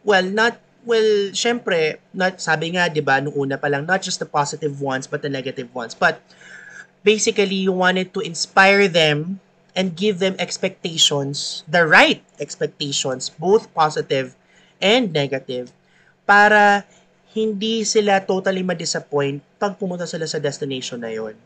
well, 0.03 0.27
not 0.27 0.59
well, 0.87 1.35
syempre, 1.35 1.99
not 2.15 2.39
sabi 2.39 2.75
nga 2.75 2.87
'di 2.91 3.03
ba 3.03 3.19
nung 3.19 3.35
una 3.35 3.59
pa 3.59 3.67
lang 3.67 3.87
not 3.87 4.03
just 4.03 4.23
the 4.23 4.29
positive 4.29 4.79
ones 4.79 5.07
but 5.11 5.23
the 5.23 5.31
negative 5.31 5.71
ones. 5.75 5.95
But 5.95 6.23
basically 7.07 7.67
you 7.67 7.75
wanted 7.75 8.11
to 8.15 8.21
inspire 8.23 8.91
them 8.91 9.39
and 9.77 9.93
give 9.93 10.19
them 10.19 10.35
expectations, 10.41 11.63
the 11.69 11.85
right 11.85 12.25
expectations, 12.41 13.29
both 13.29 13.69
positive 13.77 14.35
and 14.81 15.13
negative 15.13 15.71
para 16.25 16.83
hindi 17.37 17.85
sila 17.85 18.25
totally 18.25 18.65
ma-disappoint 18.65 19.45
pag 19.61 19.77
pumunta 19.77 20.09
sila 20.09 20.25
sa 20.25 20.41
destination 20.41 20.97
na 20.97 21.13
yon. 21.13 21.37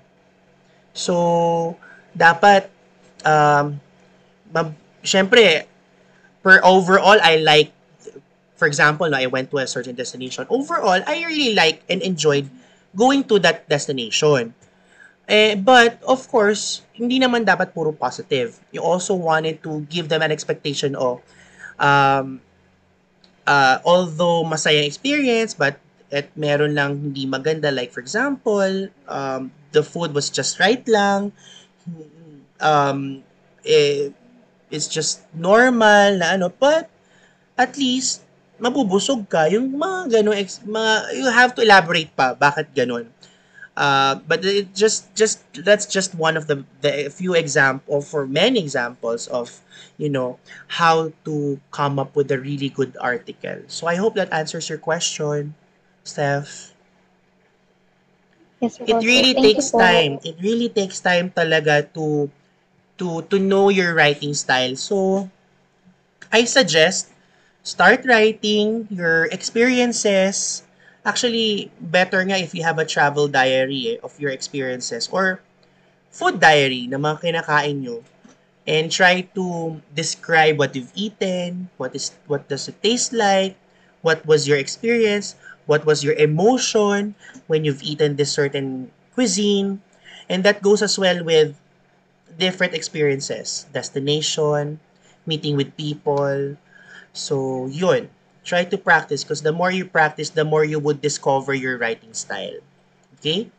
So, 0.95 1.75
dapat 2.15 2.71
um, 3.27 3.75
mab- 4.55 4.79
syempre, 5.03 5.67
per 6.43 6.61
overall, 6.65 7.19
I 7.23 7.37
like, 7.37 7.73
for 8.57 8.67
example, 8.67 9.15
I 9.15 9.27
went 9.27 9.51
to 9.53 9.59
a 9.59 9.67
certain 9.67 9.95
destination. 9.95 10.47
Overall, 10.49 11.01
I 11.07 11.25
really 11.25 11.55
like 11.55 11.83
and 11.89 12.03
enjoyed 12.03 12.49
going 12.97 13.25
to 13.25 13.39
that 13.41 13.69
destination. 13.69 14.55
Eh, 15.31 15.55
but, 15.55 16.03
of 16.03 16.27
course, 16.27 16.83
hindi 16.93 17.23
naman 17.23 17.47
dapat 17.47 17.73
puro 17.73 17.95
positive. 17.95 18.59
You 18.75 18.83
also 18.83 19.15
wanted 19.15 19.63
to 19.63 19.87
give 19.87 20.11
them 20.11 20.27
an 20.27 20.35
expectation 20.35 20.99
of, 20.99 21.23
um, 21.79 22.43
uh, 23.47 23.79
although 23.87 24.43
masaya 24.43 24.83
experience, 24.83 25.55
but 25.55 25.79
at 26.11 26.35
meron 26.35 26.75
lang 26.75 26.99
hindi 26.99 27.31
maganda. 27.31 27.71
Like, 27.71 27.95
for 27.95 28.03
example, 28.03 28.91
um, 29.07 29.55
the 29.71 29.87
food 29.87 30.11
was 30.13 30.29
just 30.29 30.59
right 30.59 30.83
lang. 30.91 31.31
Um, 32.59 33.23
eh, 33.63 34.11
it's 34.71 34.89
just 34.89 35.23
normal 35.35 36.19
na 36.19 36.35
ano, 36.39 36.49
but 36.51 36.89
at 37.59 37.77
least 37.77 38.23
mabubusog 38.61 39.29
ka 39.29 39.49
yung 39.51 39.73
mga 39.77 40.21
ganun 40.21 40.37
ex, 40.37 40.61
mga 40.65 40.93
you 41.17 41.27
have 41.31 41.53
to 41.55 41.63
elaborate 41.63 42.11
pa 42.17 42.35
bakit 42.35 42.71
ganun. 42.75 43.09
Uh, 43.77 44.17
but 44.29 44.45
it 44.45 44.75
just 44.75 45.09
just 45.17 45.41
that's 45.65 45.87
just 45.87 46.13
one 46.15 46.37
of 46.37 46.47
the 46.51 46.65
the 46.83 47.09
few 47.09 47.33
example 47.35 48.03
for 48.03 48.27
many 48.27 48.61
examples 48.61 49.27
of 49.33 49.63
you 49.97 50.11
know 50.11 50.37
how 50.81 51.13
to 51.25 51.59
come 51.71 51.99
up 51.99 52.13
with 52.17 52.31
a 52.31 52.39
really 52.39 52.69
good 52.69 52.97
article. 53.01 53.65
So 53.69 53.87
I 53.87 53.97
hope 53.97 54.15
that 54.17 54.33
answers 54.33 54.69
your 54.69 54.79
question, 54.79 55.55
Steph. 56.05 56.75
Yes 58.61 58.79
It 58.87 58.99
really 59.03 59.35
Thank 59.35 59.45
takes 59.57 59.71
time. 59.73 60.21
It 60.25 60.37
really 60.41 60.69
takes 60.69 61.01
time 61.01 61.31
talaga 61.33 61.85
to 61.97 62.29
to 63.01 63.25
to 63.33 63.39
know 63.41 63.69
your 63.73 63.95
writing 63.97 64.35
style. 64.37 64.77
So 64.77 65.29
I 66.33 66.45
suggest 66.45 67.11
start 67.63 68.05
writing 68.07 68.87
your 68.91 69.27
experiences 69.33 70.63
Actually, 71.01 71.73
better 71.81 72.21
nga 72.21 72.37
if 72.37 72.53
you 72.53 72.61
have 72.61 72.77
a 72.77 72.85
travel 72.85 73.25
diary 73.25 73.97
eh, 73.97 74.05
of 74.05 74.13
your 74.21 74.29
experiences 74.29 75.09
or 75.09 75.41
food 76.13 76.37
diary 76.37 76.85
na 76.85 77.01
mga 77.01 77.25
kinakain 77.25 77.81
nyo. 77.81 78.05
And 78.69 78.93
try 78.93 79.25
to 79.33 79.81
describe 79.97 80.61
what 80.61 80.77
you've 80.77 80.93
eaten, 80.95 81.73
what 81.81 81.97
is 81.97 82.13
what 82.29 82.47
does 82.53 82.69
it 82.69 82.77
taste 82.85 83.17
like, 83.17 83.57
what 84.05 84.25
was 84.29 84.45
your 84.45 84.61
experience, 84.61 85.35
what 85.65 85.89
was 85.89 86.05
your 86.05 86.15
emotion 86.21 87.17
when 87.49 87.65
you've 87.65 87.83
eaten 87.83 88.21
this 88.21 88.31
certain 88.33 88.93
cuisine. 89.17 89.81
And 90.29 90.45
that 90.45 90.61
goes 90.63 90.85
as 90.85 91.01
well 91.01 91.25
with 91.25 91.60
different 92.41 92.73
experiences, 92.73 93.69
destination, 93.77 94.81
meeting 95.29 95.55
with 95.55 95.77
people. 95.77 96.57
So, 97.13 97.69
yun. 97.69 98.09
Try 98.43 98.65
to 98.65 98.79
practice 98.81 99.23
because 99.23 99.45
the 99.45 99.53
more 99.53 99.71
you 99.71 99.85
practice, 99.85 100.33
the 100.33 100.49
more 100.49 100.65
you 100.65 100.81
would 100.81 101.05
discover 101.05 101.53
your 101.53 101.77
writing 101.77 102.17
style. 102.17 102.65
Okay? 103.21 103.53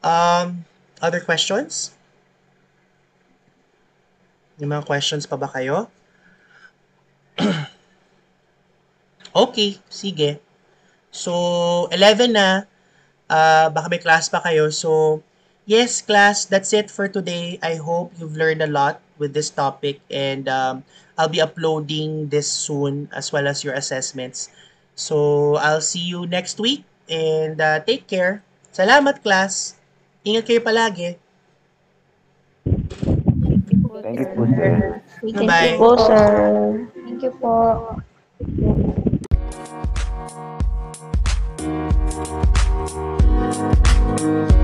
Um, 0.00 0.64
other 1.02 1.18
questions? 1.18 1.90
May 4.62 4.70
mga 4.70 4.86
questions 4.86 5.26
pa 5.26 5.34
ba 5.34 5.50
kayo? 5.50 5.90
okay, 9.34 9.82
sige. 9.90 10.38
So, 11.10 11.90
11 11.90 12.30
na. 12.34 12.66
Uh, 13.28 13.66
baka 13.74 13.90
may 13.90 13.98
class 13.98 14.30
pa 14.30 14.38
kayo. 14.38 14.70
So, 14.70 15.22
Yes, 15.68 16.00
class, 16.00 16.48
that's 16.48 16.72
it 16.72 16.88
for 16.88 17.12
today. 17.12 17.60
I 17.60 17.76
hope 17.76 18.16
you've 18.16 18.40
learned 18.40 18.64
a 18.64 18.66
lot 18.72 19.04
with 19.20 19.36
this 19.36 19.52
topic 19.52 20.00
and 20.08 20.48
um, 20.48 20.80
I'll 21.20 21.28
be 21.28 21.44
uploading 21.44 22.32
this 22.32 22.48
soon 22.48 23.12
as 23.12 23.36
well 23.36 23.44
as 23.44 23.60
your 23.60 23.76
assessments. 23.76 24.48
So 24.96 25.60
I'll 25.60 25.84
see 25.84 26.00
you 26.00 26.24
next 26.24 26.56
week 26.56 26.88
and 27.04 27.60
uh, 27.60 27.84
take 27.84 28.08
care. 28.08 28.40
Salamat, 28.72 29.20
class. 29.20 29.76
Ingat 30.24 30.48
kayo 30.48 30.64
palagi. 30.64 31.20
Thank 34.00 34.24
you 34.24 34.28
po, 34.32 34.48
sir. 34.48 34.72
Thank 35.20 35.36
you 35.36 35.76
po, 35.76 36.00
sir. 36.00 36.32
Thank 36.96 37.20
you 37.20 37.32
po. 37.36 38.00
Thank 38.40 38.56
you 44.16 44.48
po. 44.48 44.56